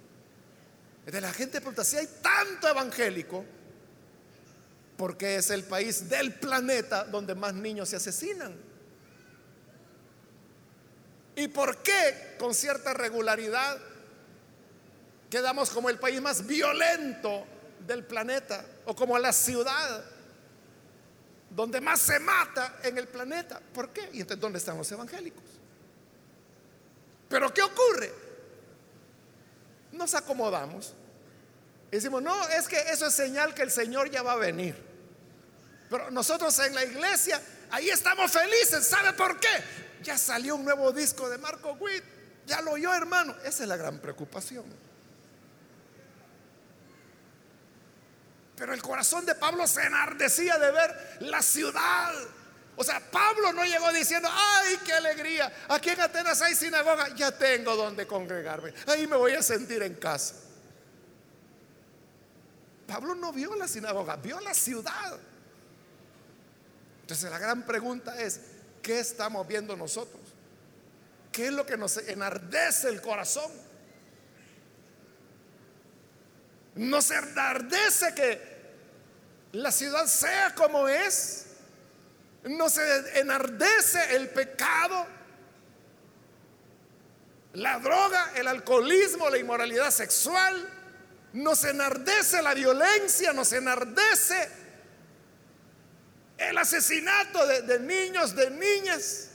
De 1.06 1.20
la 1.20 1.32
gente 1.32 1.60
pregunta, 1.60 1.84
si 1.84 1.96
hay 1.96 2.08
tanto 2.20 2.68
evangélico, 2.68 3.44
porque 4.96 5.36
es 5.36 5.50
el 5.50 5.62
país 5.62 6.08
del 6.08 6.34
planeta 6.34 7.04
donde 7.04 7.34
más 7.34 7.54
niños 7.54 7.88
se 7.88 7.96
asesinan. 7.96 8.54
¿Y 11.36 11.48
por 11.48 11.78
qué 11.78 12.34
con 12.38 12.54
cierta 12.54 12.92
regularidad 12.92 13.78
quedamos 15.30 15.70
como 15.70 15.90
el 15.90 15.98
país 15.98 16.20
más 16.20 16.44
violento 16.44 17.46
del 17.86 18.04
planeta 18.04 18.64
o 18.86 18.96
como 18.96 19.18
la 19.18 19.32
ciudad 19.32 20.02
donde 21.50 21.80
más 21.80 22.00
se 22.00 22.18
mata 22.18 22.80
en 22.82 22.98
el 22.98 23.06
planeta? 23.06 23.60
¿Por 23.72 23.90
qué? 23.90 24.08
¿Y 24.12 24.22
entonces 24.22 24.40
dónde 24.40 24.58
están 24.58 24.76
los 24.76 24.90
evangélicos? 24.90 25.44
Pero 27.28 27.52
¿qué 27.52 27.62
ocurre? 27.62 28.25
Nos 29.96 30.14
acomodamos. 30.14 30.94
Decimos, 31.90 32.22
no, 32.22 32.48
es 32.48 32.68
que 32.68 32.78
eso 32.90 33.06
es 33.06 33.14
señal 33.14 33.54
que 33.54 33.62
el 33.62 33.70
Señor 33.70 34.10
ya 34.10 34.22
va 34.22 34.32
a 34.32 34.36
venir. 34.36 34.76
Pero 35.88 36.10
nosotros 36.10 36.58
en 36.58 36.74
la 36.74 36.84
iglesia, 36.84 37.40
ahí 37.70 37.88
estamos 37.88 38.30
felices. 38.30 38.86
¿Sabe 38.86 39.12
por 39.14 39.38
qué? 39.40 39.48
Ya 40.02 40.18
salió 40.18 40.56
un 40.56 40.64
nuevo 40.64 40.92
disco 40.92 41.28
de 41.28 41.38
Marco 41.38 41.72
Witt. 41.80 42.04
Ya 42.46 42.60
lo 42.60 42.72
oyó, 42.72 42.92
hermano. 42.94 43.34
Esa 43.44 43.62
es 43.62 43.68
la 43.68 43.76
gran 43.76 43.98
preocupación. 43.98 44.64
Pero 48.56 48.72
el 48.72 48.82
corazón 48.82 49.24
de 49.26 49.34
Pablo 49.34 49.66
se 49.66 49.82
enardecía 49.82 50.58
de 50.58 50.70
ver 50.70 51.16
la 51.20 51.42
ciudad. 51.42 52.12
O 52.76 52.84
sea, 52.84 53.00
Pablo 53.00 53.52
no 53.54 53.64
llegó 53.64 53.90
diciendo, 53.92 54.28
ay, 54.30 54.78
qué 54.84 54.92
alegría. 54.92 55.50
Aquí 55.68 55.90
en 55.90 56.00
Atenas 56.00 56.42
hay 56.42 56.54
sinagoga. 56.54 57.14
Ya 57.14 57.32
tengo 57.32 57.74
donde 57.74 58.06
congregarme. 58.06 58.74
Ahí 58.86 59.06
me 59.06 59.16
voy 59.16 59.32
a 59.32 59.42
sentir 59.42 59.82
en 59.82 59.94
casa. 59.94 60.34
Pablo 62.86 63.14
no 63.14 63.32
vio 63.32 63.54
la 63.56 63.66
sinagoga, 63.66 64.16
vio 64.16 64.38
la 64.40 64.54
ciudad. 64.54 65.18
Entonces 67.00 67.30
la 67.30 67.38
gran 67.38 67.64
pregunta 67.64 68.20
es, 68.20 68.40
¿qué 68.82 69.00
estamos 69.00 69.46
viendo 69.46 69.76
nosotros? 69.76 70.20
¿Qué 71.32 71.46
es 71.46 71.52
lo 71.52 71.66
que 71.66 71.76
nos 71.76 71.96
enardece 71.96 72.88
el 72.88 73.00
corazón? 73.00 73.50
Nos 76.74 77.10
enardece 77.10 78.14
que 78.14 78.56
la 79.52 79.72
ciudad 79.72 80.06
sea 80.06 80.54
como 80.54 80.88
es. 80.88 81.45
Nos 82.46 82.78
enardece 82.78 84.16
el 84.16 84.28
pecado. 84.30 85.06
la 87.54 87.78
droga, 87.78 88.32
el 88.34 88.46
alcoholismo, 88.48 89.30
la 89.30 89.38
inmoralidad 89.38 89.90
sexual, 89.90 90.68
nos 91.32 91.64
enardece 91.64 92.42
la 92.42 92.52
violencia, 92.52 93.32
nos 93.32 93.50
enardece 93.52 94.48
el 96.36 96.58
asesinato 96.58 97.46
de, 97.46 97.80
niños, 97.80 98.36
de 98.36 98.50
niñas. 98.50 99.28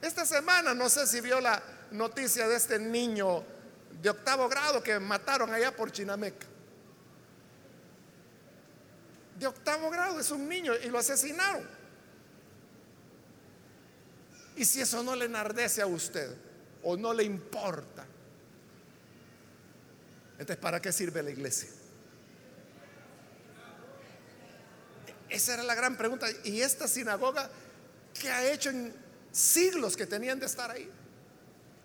Esta 0.00 0.24
semana, 0.24 0.72
no 0.72 0.88
sé 0.88 1.06
si 1.06 1.20
vio 1.20 1.40
la 1.40 1.60
noticia 1.90 2.46
de 2.46 2.56
este 2.56 2.78
niño 2.78 3.44
de 4.00 4.10
octavo 4.10 4.48
grado 4.48 4.82
que 4.82 4.98
mataron 5.00 5.52
allá 5.52 5.74
por 5.74 5.90
Chinameca. 5.90 6.46
De 9.38 9.46
octavo 9.46 9.90
grado, 9.90 10.20
es 10.20 10.30
un 10.30 10.48
niño 10.48 10.72
y 10.76 10.88
lo 10.88 10.98
asesinaron. 10.98 11.66
Y 14.56 14.64
si 14.64 14.80
eso 14.80 15.02
no 15.02 15.16
le 15.16 15.24
enardece 15.24 15.82
a 15.82 15.86
usted 15.86 16.36
o 16.82 16.96
no 16.96 17.12
le 17.12 17.24
importa, 17.24 18.06
entonces 20.32 20.56
¿para 20.56 20.80
qué 20.80 20.92
sirve 20.92 21.22
la 21.22 21.30
iglesia? 21.30 21.68
Esa 25.28 25.54
era 25.54 25.62
la 25.64 25.74
gran 25.74 25.96
pregunta. 25.96 26.28
¿Y 26.44 26.60
esta 26.60 26.86
sinagoga 26.86 27.50
qué 28.20 28.30
ha 28.30 28.52
hecho 28.52 28.70
en 28.70 28.94
siglos 29.32 29.96
que 29.96 30.06
tenían 30.06 30.38
de 30.38 30.46
estar 30.46 30.70
ahí? 30.70 30.88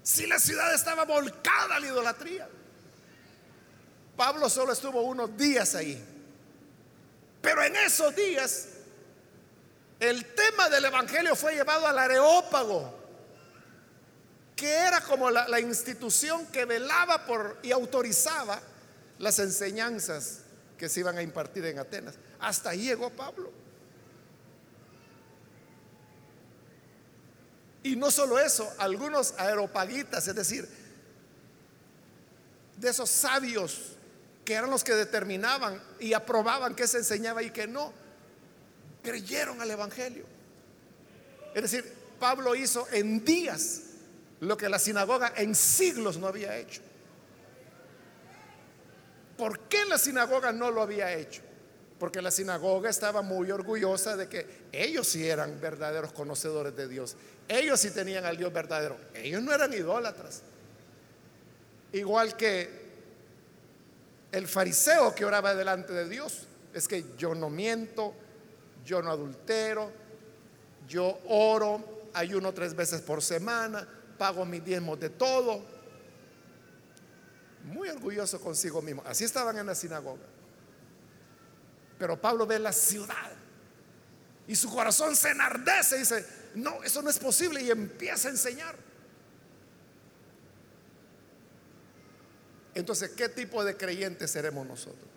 Si 0.03 0.27
la 0.27 0.37
ciudad 0.37 0.73
estaba 0.73 1.05
volcada 1.05 1.75
a 1.75 1.79
la 1.79 1.87
idolatría. 1.87 2.47
Pablo 4.15 4.49
solo 4.49 4.73
estuvo 4.73 5.01
unos 5.01 5.35
días 5.35 5.75
ahí. 5.75 6.18
Pero 7.41 7.63
en 7.63 7.75
esos 7.75 8.15
días 8.15 8.67
el 9.99 10.25
tema 10.33 10.69
del 10.69 10.85
Evangelio 10.85 11.35
fue 11.35 11.55
llevado 11.55 11.85
al 11.85 11.99
Areópago, 11.99 12.97
que 14.55 14.69
era 14.71 15.01
como 15.01 15.29
la, 15.29 15.59
institución 15.59 16.47
que 16.47 16.65
velaba 16.65 17.25
por 17.25 17.59
y 17.61 17.71
autorizaba 17.71 18.61
las 19.17 19.39
enseñanzas 19.39 20.39
que 20.77 20.87
se 20.87 21.01
iban 21.01 21.17
a 21.17 21.21
impartir 21.21 21.65
en 21.65 21.79
Atenas. 21.79 22.15
Hasta 22.39 22.69
ahí 22.69 22.83
llegó 22.83 23.09
Pablo. 23.09 23.51
Y 27.83 27.95
no 27.95 28.11
solo 28.11 28.39
eso, 28.39 28.71
algunos 28.77 29.33
aeropagitas, 29.37 30.27
es 30.27 30.35
decir, 30.35 30.67
de 32.77 32.89
esos 32.89 33.09
sabios 33.09 33.97
que 34.49 34.55
eran 34.55 34.71
los 34.71 34.83
que 34.83 34.95
determinaban 34.95 35.79
y 35.99 36.13
aprobaban 36.13 36.73
qué 36.73 36.87
se 36.87 36.97
enseñaba 36.97 37.43
y 37.43 37.51
qué 37.51 37.67
no, 37.67 37.93
creyeron 39.03 39.61
al 39.61 39.69
Evangelio. 39.69 40.25
Es 41.53 41.61
decir, 41.61 41.93
Pablo 42.19 42.55
hizo 42.55 42.87
en 42.91 43.23
días 43.23 43.81
lo 44.39 44.57
que 44.57 44.67
la 44.67 44.79
sinagoga 44.79 45.33
en 45.37 45.53
siglos 45.53 46.17
no 46.17 46.25
había 46.25 46.57
hecho. 46.57 46.81
¿Por 49.37 49.59
qué 49.67 49.85
la 49.85 49.99
sinagoga 49.99 50.51
no 50.51 50.71
lo 50.71 50.81
había 50.81 51.13
hecho? 51.13 51.43
Porque 51.99 52.19
la 52.19 52.31
sinagoga 52.31 52.89
estaba 52.89 53.21
muy 53.21 53.51
orgullosa 53.51 54.17
de 54.17 54.29
que 54.29 54.47
ellos 54.71 55.05
sí 55.05 55.29
eran 55.29 55.61
verdaderos 55.61 56.11
conocedores 56.11 56.75
de 56.75 56.87
Dios. 56.87 57.17
Ellos 57.47 57.79
sí 57.79 57.91
tenían 57.91 58.25
al 58.25 58.37
Dios 58.37 58.51
verdadero. 58.51 58.97
Ellos 59.13 59.43
no 59.43 59.53
eran 59.53 59.71
idólatras. 59.73 60.41
Igual 61.93 62.35
que 62.35 62.88
el 64.31 64.47
fariseo 64.47 65.13
que 65.15 65.25
oraba 65.25 65.55
delante 65.55 65.93
de 65.93 66.07
Dios. 66.07 66.47
Es 66.73 66.87
que 66.87 67.05
yo 67.17 67.33
no 67.33 67.49
miento, 67.49 68.13
yo 68.85 69.01
no 69.01 69.11
adultero, 69.11 69.91
yo 70.87 71.19
oro, 71.27 72.09
ayuno 72.13 72.53
tres 72.53 72.75
veces 72.75 73.01
por 73.01 73.21
semana, 73.21 73.87
pago 74.17 74.45
mis 74.45 74.63
diezmos 74.63 74.99
de 74.99 75.09
todo. 75.09 75.63
Muy 77.63 77.89
orgulloso 77.89 78.39
consigo 78.39 78.81
mismo. 78.81 79.03
Así 79.05 79.23
estaban 79.23 79.57
en 79.57 79.65
la 79.65 79.75
sinagoga. 79.75 80.25
Pero 81.97 82.19
Pablo 82.19 82.47
ve 82.47 82.59
la 82.59 82.71
ciudad 82.71 83.31
y 84.47 84.55
su 84.55 84.69
corazón 84.69 85.15
se 85.15 85.29
enardece 85.29 85.97
y 85.97 85.99
dice, 85.99 86.25
no, 86.55 86.81
eso 86.83 87.01
no 87.01 87.09
es 87.09 87.19
posible 87.19 87.61
y 87.61 87.69
empieza 87.69 88.29
a 88.29 88.31
enseñar. 88.31 88.75
Entonces, 92.79 93.11
¿qué 93.11 93.29
tipo 93.29 93.63
de 93.63 93.75
creyentes 93.75 94.31
seremos 94.31 94.65
nosotros? 94.65 95.07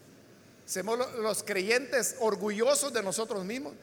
¿Seremos 0.67 0.99
los 1.19 1.43
creyentes 1.43 2.17
orgullosos 2.21 2.93
de 2.93 3.03
nosotros 3.03 3.45
mismos? 3.45 3.75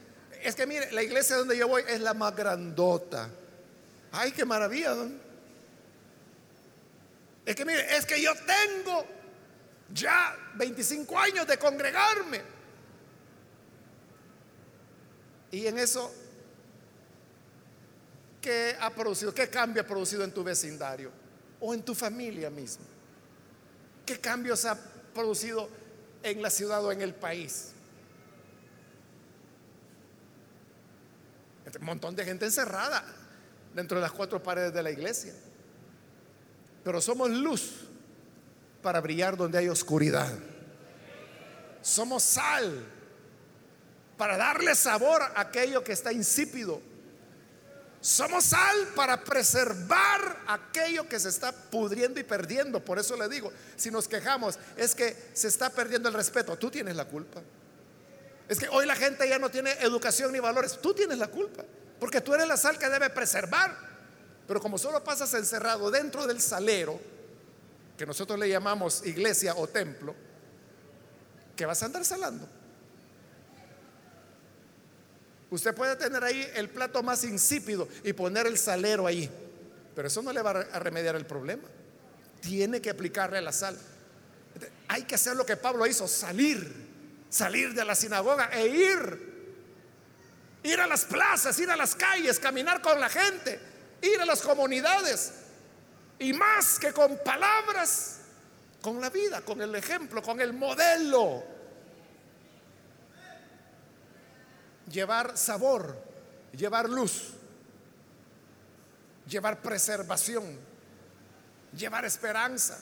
Es 0.42 0.54
que 0.54 0.66
mire, 0.66 0.90
la 0.92 1.02
iglesia 1.02 1.36
donde 1.36 1.56
yo 1.56 1.68
voy 1.68 1.82
es 1.88 2.00
la 2.00 2.14
más 2.14 2.34
grandota. 2.34 3.28
Ay, 4.12 4.32
qué 4.32 4.44
maravilla, 4.44 4.94
Es 7.44 7.54
que 7.54 7.64
mire, 7.64 7.96
es 7.96 8.06
que 8.06 8.20
yo 8.20 8.32
tengo 8.34 9.04
ya 9.92 10.36
25 10.54 11.18
años 11.18 11.46
de 11.46 11.58
congregarme. 11.58 12.42
Y 15.52 15.66
en 15.66 15.78
eso, 15.78 16.12
¿qué 18.40 18.76
ha 18.80 18.90
producido? 18.90 19.34
¿Qué 19.34 19.48
cambio 19.48 19.82
ha 19.82 19.86
producido 19.86 20.24
en 20.24 20.32
tu 20.32 20.44
vecindario? 20.44 21.10
O 21.60 21.74
en 21.74 21.82
tu 21.82 21.94
familia 21.94 22.50
misma. 22.50 22.84
¿Qué 24.10 24.18
cambios 24.18 24.64
ha 24.64 24.76
producido 25.14 25.68
en 26.24 26.42
la 26.42 26.50
ciudad 26.50 26.84
o 26.84 26.90
en 26.90 27.00
el 27.00 27.14
país? 27.14 27.68
Un 31.78 31.86
montón 31.86 32.16
de 32.16 32.24
gente 32.24 32.44
encerrada 32.44 33.04
dentro 33.72 33.98
de 33.98 34.02
las 34.02 34.10
cuatro 34.10 34.42
paredes 34.42 34.74
de 34.74 34.82
la 34.82 34.90
iglesia. 34.90 35.32
Pero 36.82 37.00
somos 37.00 37.30
luz 37.30 37.86
para 38.82 39.00
brillar 39.00 39.36
donde 39.36 39.58
hay 39.58 39.68
oscuridad. 39.68 40.36
Somos 41.80 42.24
sal 42.24 42.84
para 44.16 44.36
darle 44.36 44.74
sabor 44.74 45.22
a 45.22 45.40
aquello 45.40 45.84
que 45.84 45.92
está 45.92 46.12
insípido. 46.12 46.82
Somos 48.00 48.44
sal 48.44 48.88
para 48.96 49.22
preservar 49.22 50.42
aquello 50.46 51.06
que 51.06 51.20
se 51.20 51.28
está 51.28 51.52
pudriendo 51.52 52.18
y 52.18 52.24
perdiendo. 52.24 52.82
Por 52.82 52.98
eso 52.98 53.14
le 53.16 53.28
digo, 53.28 53.52
si 53.76 53.90
nos 53.90 54.08
quejamos, 54.08 54.58
es 54.76 54.94
que 54.94 55.30
se 55.34 55.48
está 55.48 55.68
perdiendo 55.68 56.08
el 56.08 56.14
respeto. 56.14 56.56
Tú 56.56 56.70
tienes 56.70 56.96
la 56.96 57.04
culpa. 57.04 57.42
Es 58.48 58.58
que 58.58 58.68
hoy 58.68 58.86
la 58.86 58.96
gente 58.96 59.28
ya 59.28 59.38
no 59.38 59.50
tiene 59.50 59.72
educación 59.80 60.32
ni 60.32 60.40
valores. 60.40 60.80
Tú 60.80 60.94
tienes 60.94 61.18
la 61.18 61.28
culpa. 61.28 61.62
Porque 62.00 62.22
tú 62.22 62.34
eres 62.34 62.48
la 62.48 62.56
sal 62.56 62.78
que 62.78 62.88
debe 62.88 63.10
preservar. 63.10 63.76
Pero 64.48 64.60
como 64.60 64.78
solo 64.78 65.04
pasas 65.04 65.32
encerrado 65.34 65.90
dentro 65.90 66.26
del 66.26 66.40
salero, 66.40 66.98
que 67.98 68.06
nosotros 68.06 68.38
le 68.38 68.48
llamamos 68.48 69.04
iglesia 69.04 69.54
o 69.54 69.68
templo, 69.68 70.14
¿qué 71.54 71.66
vas 71.66 71.82
a 71.82 71.86
andar 71.86 72.02
salando? 72.04 72.48
Usted 75.50 75.74
puede 75.74 75.96
tener 75.96 76.22
ahí 76.22 76.48
el 76.54 76.68
plato 76.68 77.02
más 77.02 77.24
insípido 77.24 77.88
y 78.04 78.12
poner 78.12 78.46
el 78.46 78.56
salero 78.56 79.06
ahí, 79.06 79.28
pero 79.94 80.06
eso 80.06 80.22
no 80.22 80.32
le 80.32 80.42
va 80.42 80.50
a 80.50 80.78
remediar 80.78 81.16
el 81.16 81.26
problema. 81.26 81.64
Tiene 82.40 82.80
que 82.80 82.90
aplicarle 82.90 83.40
la 83.40 83.52
sal. 83.52 83.76
Hay 84.88 85.02
que 85.02 85.16
hacer 85.16 85.36
lo 85.36 85.44
que 85.44 85.56
Pablo 85.56 85.86
hizo, 85.86 86.06
salir, 86.06 86.72
salir 87.28 87.74
de 87.74 87.84
la 87.84 87.94
sinagoga 87.94 88.50
e 88.52 88.66
ir. 88.66 89.30
Ir 90.62 90.80
a 90.80 90.86
las 90.86 91.04
plazas, 91.04 91.58
ir 91.58 91.70
a 91.70 91.76
las 91.76 91.94
calles, 91.94 92.38
caminar 92.38 92.80
con 92.80 93.00
la 93.00 93.08
gente, 93.08 93.58
ir 94.02 94.20
a 94.20 94.26
las 94.26 94.42
comunidades. 94.42 95.32
Y 96.18 96.32
más 96.32 96.78
que 96.78 96.92
con 96.92 97.18
palabras, 97.24 98.18
con 98.80 99.00
la 99.00 99.10
vida, 99.10 99.40
con 99.40 99.60
el 99.60 99.74
ejemplo, 99.74 100.22
con 100.22 100.40
el 100.40 100.52
modelo 100.52 101.59
llevar 104.90 105.36
sabor, 105.36 105.96
llevar 106.52 106.88
luz, 106.88 107.30
llevar 109.26 109.62
preservación, 109.62 110.58
llevar 111.76 112.04
esperanza, 112.04 112.78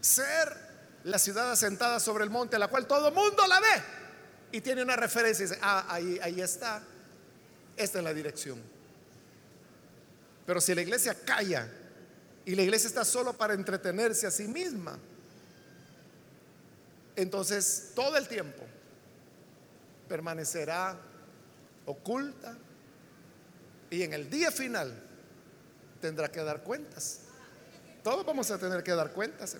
ser 0.00 0.56
la 1.04 1.18
ciudad 1.18 1.50
asentada 1.50 2.00
sobre 2.00 2.24
el 2.24 2.30
monte, 2.30 2.58
la 2.58 2.68
cual 2.68 2.86
todo 2.86 3.10
mundo 3.12 3.46
la 3.46 3.60
ve 3.60 3.82
y 4.52 4.60
tiene 4.60 4.82
una 4.82 4.96
referencia 4.96 5.44
y 5.44 5.48
dice, 5.48 5.60
ah, 5.62 5.86
ahí, 5.88 6.18
ahí 6.22 6.40
está, 6.40 6.82
esta 7.76 7.98
es 7.98 8.04
la 8.04 8.14
dirección. 8.14 8.60
Pero 10.46 10.60
si 10.60 10.74
la 10.74 10.82
iglesia 10.82 11.14
calla 11.14 11.68
y 12.44 12.54
la 12.54 12.62
iglesia 12.62 12.88
está 12.88 13.04
solo 13.04 13.32
para 13.32 13.54
entretenerse 13.54 14.26
a 14.26 14.30
sí 14.30 14.48
misma, 14.48 14.98
entonces 17.14 17.92
todo 17.94 18.16
el 18.16 18.26
tiempo 18.26 18.64
permanecerá 20.12 20.94
oculta 21.86 22.54
y 23.88 24.02
en 24.02 24.12
el 24.12 24.28
día 24.28 24.50
final 24.50 24.92
tendrá 26.02 26.30
que 26.30 26.42
dar 26.42 26.62
cuentas. 26.62 27.20
Todos 28.04 28.26
vamos 28.26 28.50
a 28.50 28.58
tener 28.58 28.82
que 28.82 28.92
dar 28.92 29.12
cuentas. 29.12 29.56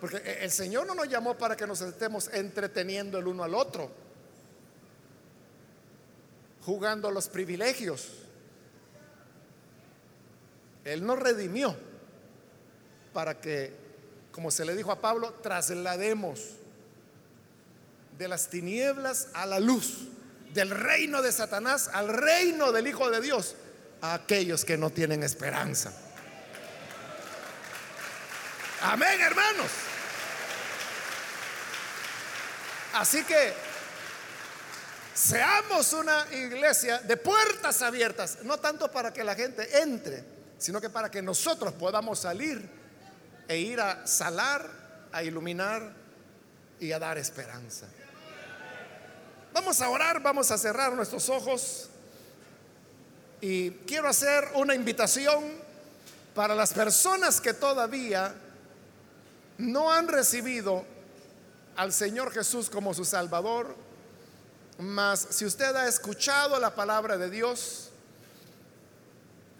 Porque 0.00 0.16
el 0.40 0.50
Señor 0.50 0.88
no 0.88 0.96
nos 0.96 1.08
llamó 1.08 1.38
para 1.38 1.54
que 1.56 1.68
nos 1.68 1.80
estemos 1.82 2.30
entreteniendo 2.34 3.16
el 3.20 3.28
uno 3.28 3.44
al 3.44 3.54
otro, 3.54 3.92
jugando 6.62 7.08
los 7.12 7.28
privilegios. 7.28 8.08
Él 10.84 11.06
nos 11.06 11.20
redimió 11.20 11.76
para 13.12 13.40
que, 13.40 13.72
como 14.32 14.50
se 14.50 14.64
le 14.64 14.74
dijo 14.74 14.90
a 14.90 15.00
Pablo, 15.00 15.34
traslademos 15.34 16.56
de 18.18 18.28
las 18.28 18.48
tinieblas 18.48 19.28
a 19.34 19.46
la 19.46 19.60
luz, 19.60 20.08
del 20.52 20.70
reino 20.70 21.22
de 21.22 21.32
Satanás 21.32 21.88
al 21.92 22.08
reino 22.08 22.72
del 22.72 22.86
Hijo 22.86 23.10
de 23.10 23.20
Dios, 23.20 23.56
a 24.00 24.14
aquellos 24.14 24.64
que 24.64 24.76
no 24.76 24.90
tienen 24.90 25.22
esperanza. 25.22 25.92
Amén, 28.82 29.20
hermanos. 29.20 29.70
Así 32.94 33.24
que 33.24 33.54
seamos 35.14 35.92
una 35.92 36.26
iglesia 36.32 36.98
de 36.98 37.16
puertas 37.16 37.80
abiertas, 37.80 38.38
no 38.42 38.58
tanto 38.58 38.90
para 38.90 39.12
que 39.12 39.24
la 39.24 39.34
gente 39.34 39.80
entre, 39.80 40.24
sino 40.58 40.80
que 40.80 40.90
para 40.90 41.10
que 41.10 41.22
nosotros 41.22 41.72
podamos 41.74 42.18
salir 42.18 42.68
e 43.48 43.56
ir 43.56 43.80
a 43.80 44.06
salar, 44.06 44.68
a 45.12 45.22
iluminar 45.22 45.92
y 46.80 46.92
a 46.92 46.98
dar 46.98 47.18
esperanza. 47.18 47.86
Vamos 49.52 49.80
a 49.80 49.88
orar, 49.90 50.22
vamos 50.22 50.50
a 50.50 50.56
cerrar 50.56 50.94
nuestros 50.94 51.28
ojos. 51.28 51.88
Y 53.40 53.70
quiero 53.70 54.08
hacer 54.08 54.48
una 54.54 54.74
invitación 54.74 55.44
para 56.34 56.54
las 56.54 56.72
personas 56.72 57.40
que 57.40 57.52
todavía 57.52 58.34
no 59.58 59.92
han 59.92 60.08
recibido 60.08 60.84
al 61.76 61.92
Señor 61.92 62.32
Jesús 62.32 62.70
como 62.70 62.94
su 62.94 63.04
Salvador, 63.04 63.74
mas 64.78 65.26
si 65.30 65.44
usted 65.44 65.74
ha 65.76 65.86
escuchado 65.86 66.58
la 66.58 66.74
palabra 66.74 67.18
de 67.18 67.30
Dios, 67.30 67.90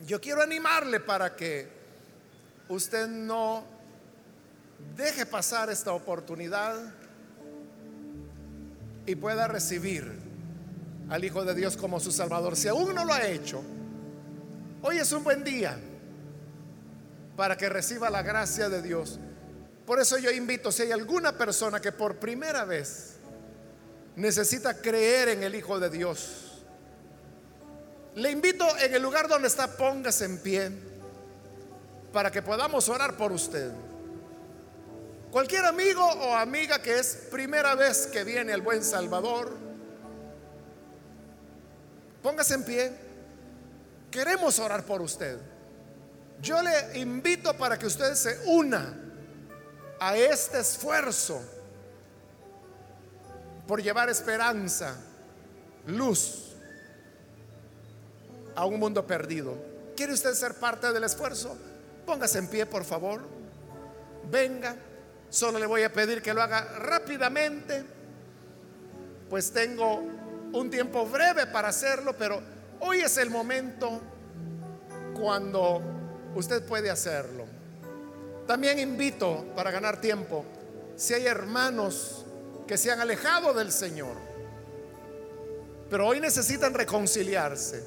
yo 0.06 0.20
quiero 0.20 0.42
animarle 0.42 1.00
para 1.00 1.36
que 1.36 1.68
usted 2.68 3.06
no 3.08 3.64
deje 4.96 5.26
pasar 5.26 5.70
esta 5.70 5.92
oportunidad 5.92 6.76
y 9.06 9.14
pueda 9.16 9.48
recibir 9.48 10.20
al 11.10 11.24
Hijo 11.24 11.44
de 11.44 11.54
Dios 11.54 11.76
como 11.76 12.00
su 12.00 12.12
Salvador. 12.12 12.56
Si 12.56 12.68
aún 12.68 12.94
no 12.94 13.04
lo 13.04 13.12
ha 13.12 13.26
hecho, 13.26 13.62
hoy 14.82 14.98
es 14.98 15.12
un 15.12 15.24
buen 15.24 15.44
día 15.44 15.78
para 17.36 17.56
que 17.56 17.68
reciba 17.68 18.10
la 18.10 18.22
gracia 18.22 18.68
de 18.68 18.82
Dios. 18.82 19.18
Por 19.86 20.00
eso 20.00 20.16
yo 20.18 20.30
invito, 20.30 20.70
si 20.70 20.82
hay 20.82 20.92
alguna 20.92 21.36
persona 21.36 21.80
que 21.80 21.92
por 21.92 22.16
primera 22.16 22.64
vez 22.64 23.14
necesita 24.16 24.74
creer 24.80 25.30
en 25.30 25.42
el 25.42 25.54
Hijo 25.54 25.80
de 25.80 25.90
Dios, 25.90 26.62
le 28.14 28.30
invito 28.30 28.66
en 28.78 28.94
el 28.94 29.02
lugar 29.02 29.26
donde 29.28 29.48
está, 29.48 29.76
póngase 29.76 30.26
en 30.26 30.38
pie 30.38 30.70
para 32.12 32.30
que 32.30 32.42
podamos 32.42 32.88
orar 32.88 33.16
por 33.16 33.32
usted. 33.32 33.72
Cualquier 35.32 35.64
amigo 35.64 36.04
o 36.04 36.34
amiga 36.34 36.82
que 36.82 36.98
es 36.98 37.28
primera 37.30 37.74
vez 37.74 38.06
que 38.06 38.22
viene 38.22 38.52
el 38.52 38.60
buen 38.60 38.84
Salvador, 38.84 39.56
póngase 42.22 42.52
en 42.52 42.64
pie. 42.64 42.92
Queremos 44.10 44.58
orar 44.58 44.84
por 44.84 45.00
usted. 45.00 45.38
Yo 46.42 46.60
le 46.60 46.98
invito 46.98 47.56
para 47.56 47.78
que 47.78 47.86
usted 47.86 48.12
se 48.12 48.40
una 48.44 48.94
a 49.98 50.18
este 50.18 50.60
esfuerzo 50.60 51.40
por 53.66 53.82
llevar 53.82 54.10
esperanza, 54.10 54.96
luz 55.86 56.52
a 58.54 58.66
un 58.66 58.78
mundo 58.78 59.06
perdido. 59.06 59.56
¿Quiere 59.96 60.12
usted 60.12 60.34
ser 60.34 60.56
parte 60.56 60.92
del 60.92 61.04
esfuerzo? 61.04 61.56
Póngase 62.04 62.38
en 62.38 62.48
pie, 62.48 62.66
por 62.66 62.84
favor. 62.84 63.22
Venga. 64.30 64.76
Solo 65.32 65.58
le 65.58 65.64
voy 65.64 65.82
a 65.82 65.90
pedir 65.90 66.20
que 66.20 66.34
lo 66.34 66.42
haga 66.42 66.62
rápidamente, 66.78 67.82
pues 69.30 69.50
tengo 69.50 70.02
un 70.52 70.68
tiempo 70.68 71.06
breve 71.06 71.46
para 71.46 71.68
hacerlo, 71.68 72.14
pero 72.18 72.42
hoy 72.80 73.00
es 73.00 73.16
el 73.16 73.30
momento 73.30 73.98
cuando 75.18 75.80
usted 76.34 76.62
puede 76.66 76.90
hacerlo. 76.90 77.46
También 78.46 78.78
invito 78.78 79.46
para 79.56 79.70
ganar 79.70 80.02
tiempo, 80.02 80.44
si 80.96 81.14
hay 81.14 81.24
hermanos 81.24 82.26
que 82.66 82.76
se 82.76 82.90
han 82.90 83.00
alejado 83.00 83.54
del 83.54 83.72
Señor, 83.72 84.18
pero 85.88 86.08
hoy 86.08 86.20
necesitan 86.20 86.74
reconciliarse, 86.74 87.82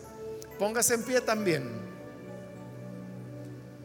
póngase 0.57 0.95
en 0.95 1.03
pie 1.03 1.21
también. 1.21 1.69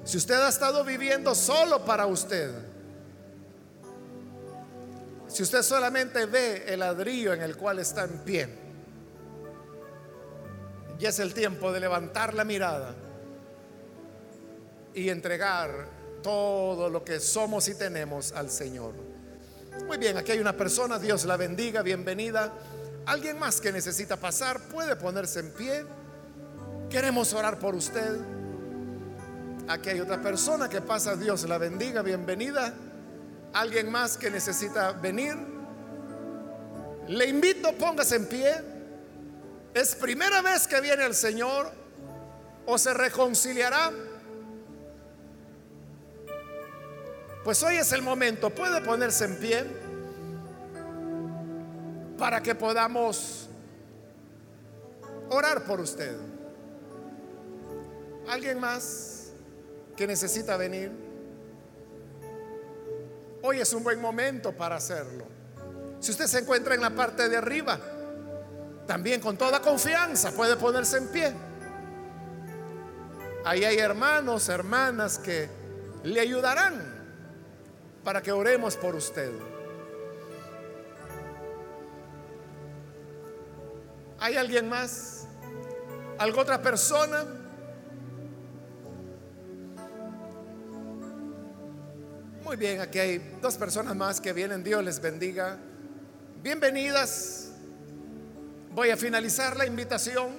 Si 0.02 0.16
usted 0.16 0.36
ha 0.36 0.48
estado 0.48 0.82
viviendo 0.82 1.34
solo 1.34 1.84
para 1.84 2.06
usted, 2.06 2.69
si 5.30 5.42
usted 5.44 5.62
solamente 5.62 6.26
ve 6.26 6.64
el 6.66 6.80
ladrillo 6.80 7.32
en 7.32 7.42
el 7.42 7.56
cual 7.56 7.78
está 7.78 8.04
en 8.04 8.18
pie, 8.18 8.48
ya 10.98 11.08
es 11.08 11.18
el 11.20 11.32
tiempo 11.32 11.72
de 11.72 11.80
levantar 11.80 12.34
la 12.34 12.44
mirada 12.44 12.94
y 14.92 15.08
entregar 15.08 15.88
todo 16.22 16.90
lo 16.90 17.04
que 17.04 17.20
somos 17.20 17.68
y 17.68 17.74
tenemos 17.74 18.32
al 18.32 18.50
Señor. 18.50 18.92
Muy 19.86 19.98
bien, 19.98 20.16
aquí 20.16 20.32
hay 20.32 20.40
una 20.40 20.56
persona, 20.56 20.98
Dios 20.98 21.24
la 21.24 21.36
bendiga, 21.36 21.82
bienvenida. 21.82 22.52
Alguien 23.06 23.38
más 23.38 23.60
que 23.60 23.72
necesita 23.72 24.16
pasar 24.16 24.60
puede 24.68 24.96
ponerse 24.96 25.40
en 25.40 25.52
pie. 25.52 25.84
Queremos 26.90 27.32
orar 27.32 27.58
por 27.58 27.74
usted. 27.74 28.18
Aquí 29.68 29.90
hay 29.90 30.00
otra 30.00 30.20
persona 30.20 30.68
que 30.68 30.80
pasa, 30.80 31.16
Dios 31.16 31.48
la 31.48 31.56
bendiga, 31.56 32.02
bienvenida. 32.02 32.74
Alguien 33.52 33.90
más 33.90 34.16
que 34.16 34.30
necesita 34.30 34.92
venir. 34.92 35.36
Le 37.08 37.26
invito, 37.26 37.72
póngase 37.72 38.16
en 38.16 38.26
pie. 38.26 38.54
Es 39.74 39.94
primera 39.94 40.42
vez 40.42 40.66
que 40.66 40.80
viene 40.80 41.04
el 41.04 41.14
Señor 41.14 41.70
o 42.66 42.78
se 42.78 42.94
reconciliará 42.94 43.90
Pues 47.44 47.62
hoy 47.62 47.76
es 47.76 47.90
el 47.92 48.02
momento, 48.02 48.50
puede 48.50 48.82
ponerse 48.82 49.24
en 49.24 49.36
pie 49.38 49.64
para 52.18 52.42
que 52.42 52.54
podamos 52.54 53.48
orar 55.30 55.64
por 55.64 55.80
usted. 55.80 56.18
¿Alguien 58.28 58.60
más 58.60 59.32
que 59.96 60.06
necesita 60.06 60.58
venir? 60.58 61.09
Hoy 63.42 63.60
es 63.60 63.72
un 63.72 63.82
buen 63.82 64.00
momento 64.00 64.52
para 64.52 64.76
hacerlo. 64.76 65.24
Si 65.98 66.10
usted 66.10 66.26
se 66.26 66.40
encuentra 66.40 66.74
en 66.74 66.82
la 66.82 66.90
parte 66.90 67.28
de 67.28 67.36
arriba, 67.36 67.78
también 68.86 69.20
con 69.20 69.36
toda 69.36 69.60
confianza 69.60 70.32
puede 70.32 70.56
ponerse 70.56 70.98
en 70.98 71.08
pie. 71.08 71.34
Ahí 73.44 73.64
hay 73.64 73.78
hermanos, 73.78 74.48
hermanas 74.48 75.18
que 75.18 75.48
le 76.02 76.20
ayudarán 76.20 77.00
para 78.04 78.22
que 78.22 78.32
oremos 78.32 78.76
por 78.76 78.94
usted. 78.94 79.30
¿Hay 84.18 84.36
alguien 84.36 84.68
más? 84.68 85.26
¿Alguna 86.18 86.42
otra 86.42 86.62
persona? 86.62 87.39
Muy 92.50 92.56
bien, 92.56 92.80
aquí 92.80 92.98
hay 92.98 93.38
dos 93.40 93.56
personas 93.56 93.94
más 93.94 94.20
que 94.20 94.32
vienen. 94.32 94.64
Dios 94.64 94.82
les 94.82 95.00
bendiga. 95.00 95.56
Bienvenidas. 96.42 97.52
Voy 98.72 98.90
a 98.90 98.96
finalizar 98.96 99.56
la 99.56 99.66
invitación. 99.66 100.32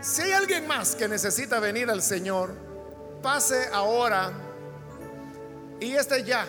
Si 0.00 0.22
hay 0.22 0.32
alguien 0.32 0.66
más 0.66 0.94
que 0.94 1.08
necesita 1.08 1.60
venir 1.60 1.90
al 1.90 2.00
Señor, 2.00 2.54
pase 3.22 3.68
ahora 3.70 4.32
y 5.78 5.92
este 5.92 6.24
ya, 6.24 6.46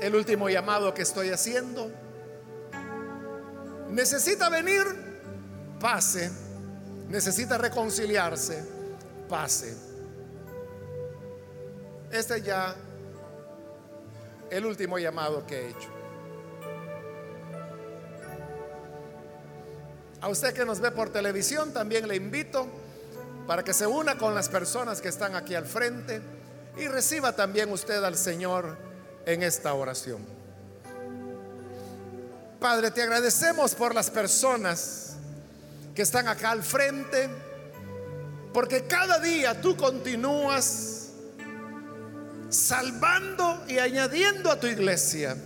el 0.00 0.14
último 0.14 0.48
llamado 0.48 0.94
que 0.94 1.02
estoy 1.02 1.28
haciendo. 1.28 1.92
Necesita 3.90 4.48
venir, 4.48 4.84
pase. 5.78 6.30
Necesita 7.10 7.58
reconciliarse, 7.58 8.64
pase. 9.28 9.76
Este 12.10 12.40
ya, 12.40 12.74
el 14.52 14.66
último 14.66 14.98
llamado 14.98 15.46
que 15.46 15.60
he 15.60 15.68
hecho. 15.70 15.88
A 20.20 20.28
usted 20.28 20.54
que 20.54 20.64
nos 20.64 20.78
ve 20.78 20.90
por 20.90 21.10
televisión, 21.10 21.72
también 21.72 22.06
le 22.06 22.14
invito 22.14 22.66
para 23.46 23.64
que 23.64 23.72
se 23.72 23.86
una 23.86 24.16
con 24.18 24.34
las 24.34 24.48
personas 24.48 25.00
que 25.00 25.08
están 25.08 25.34
aquí 25.34 25.54
al 25.54 25.66
frente 25.66 26.20
y 26.76 26.86
reciba 26.86 27.34
también 27.34 27.72
usted 27.72 28.04
al 28.04 28.16
Señor 28.16 28.76
en 29.26 29.42
esta 29.42 29.74
oración. 29.74 30.24
Padre, 32.60 32.92
te 32.92 33.02
agradecemos 33.02 33.74
por 33.74 33.94
las 33.94 34.10
personas 34.10 35.16
que 35.94 36.02
están 36.02 36.28
acá 36.28 36.52
al 36.52 36.62
frente 36.62 37.28
Porque 38.52 38.84
cada 38.84 39.18
día 39.18 39.60
tú 39.60 39.76
continúas 39.76 41.01
salvando 42.52 43.64
y 43.66 43.78
añadiendo 43.78 44.50
a 44.50 44.60
tu 44.60 44.66
iglesia 44.66 45.36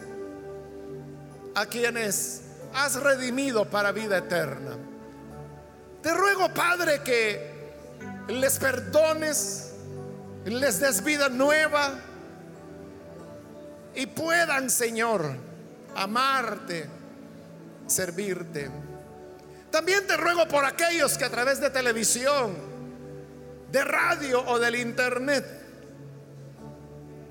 a 1.54 1.66
quienes 1.66 2.42
has 2.74 2.96
redimido 2.96 3.64
para 3.64 3.92
vida 3.92 4.18
eterna. 4.18 4.76
Te 6.02 6.12
ruego, 6.12 6.52
Padre, 6.52 7.00
que 7.02 7.74
les 8.28 8.58
perdones, 8.58 9.72
les 10.44 10.80
des 10.80 11.02
vida 11.02 11.28
nueva 11.28 11.94
y 13.94 14.06
puedan, 14.06 14.68
Señor, 14.68 15.36
amarte, 15.94 16.86
servirte. 17.86 18.68
También 19.70 20.06
te 20.06 20.16
ruego 20.16 20.46
por 20.48 20.64
aquellos 20.64 21.16
que 21.16 21.24
a 21.24 21.30
través 21.30 21.60
de 21.60 21.70
televisión, 21.70 22.54
de 23.70 23.84
radio 23.84 24.44
o 24.46 24.58
del 24.58 24.74
internet 24.74 25.65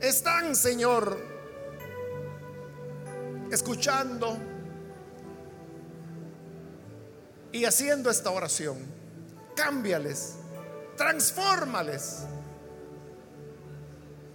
están, 0.08 0.56
Señor, 0.56 1.20
escuchando 3.52 4.38
y 7.52 7.66
haciendo 7.66 8.10
esta 8.10 8.30
oración. 8.32 8.78
Cámbiales, 9.56 10.36
transfórmales. 10.98 12.20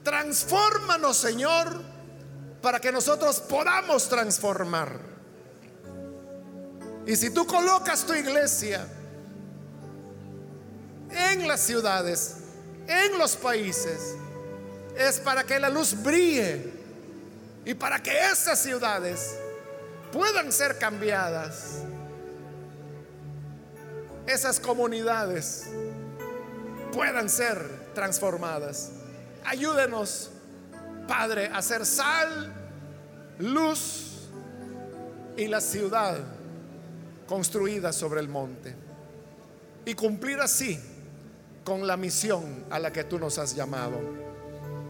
Transfórmanos, 0.03 1.17
Señor, 1.17 1.83
para 2.63 2.81
que 2.81 2.91
nosotros 2.91 3.41
podamos 3.41 4.09
transformar. 4.09 4.99
Y 7.07 7.17
si 7.17 7.31
tú 7.31 7.47
colocas 7.47 8.07
tu 8.07 8.15
iglesia 8.15 8.87
en 11.11 11.47
las 11.47 11.61
ciudades, 11.61 12.37
en 12.87 13.19
los 13.19 13.37
países, 13.37 14.17
es 14.97 15.21
para 15.21 15.45
que 15.45 15.59
la 15.59 15.69
luz 15.69 16.01
brille 16.03 16.73
y 17.65 17.75
para 17.75 18.03
que 18.03 18.13
esas 18.31 18.59
ciudades 18.59 19.37
puedan 20.13 20.53
ser 20.53 20.79
cambiadas. 20.79 21.83
Esas 24.27 24.61
comunidades 24.61 25.67
puedan 26.93 27.29
ser 27.29 27.93
transformadas. 27.95 28.91
Ayúdenos, 29.45 30.31
Padre, 31.09 31.51
a 31.53 31.63
ser 31.63 31.85
sal, 31.87 32.53
luz 33.39 34.29
y 35.37 35.47
la 35.47 35.61
ciudad 35.61 36.19
construida 37.27 37.93
sobre 37.93 38.21
el 38.21 38.29
monte. 38.29 38.75
Y 39.85 39.95
cumplir 39.95 40.41
así 40.41 40.79
con 41.65 41.87
la 41.87 41.97
misión 41.97 42.65
a 42.71 42.79
la 42.79 42.93
que 42.93 43.05
tú 43.05 43.19
nos 43.19 43.39
has 43.39 43.55
llamado. 43.55 44.30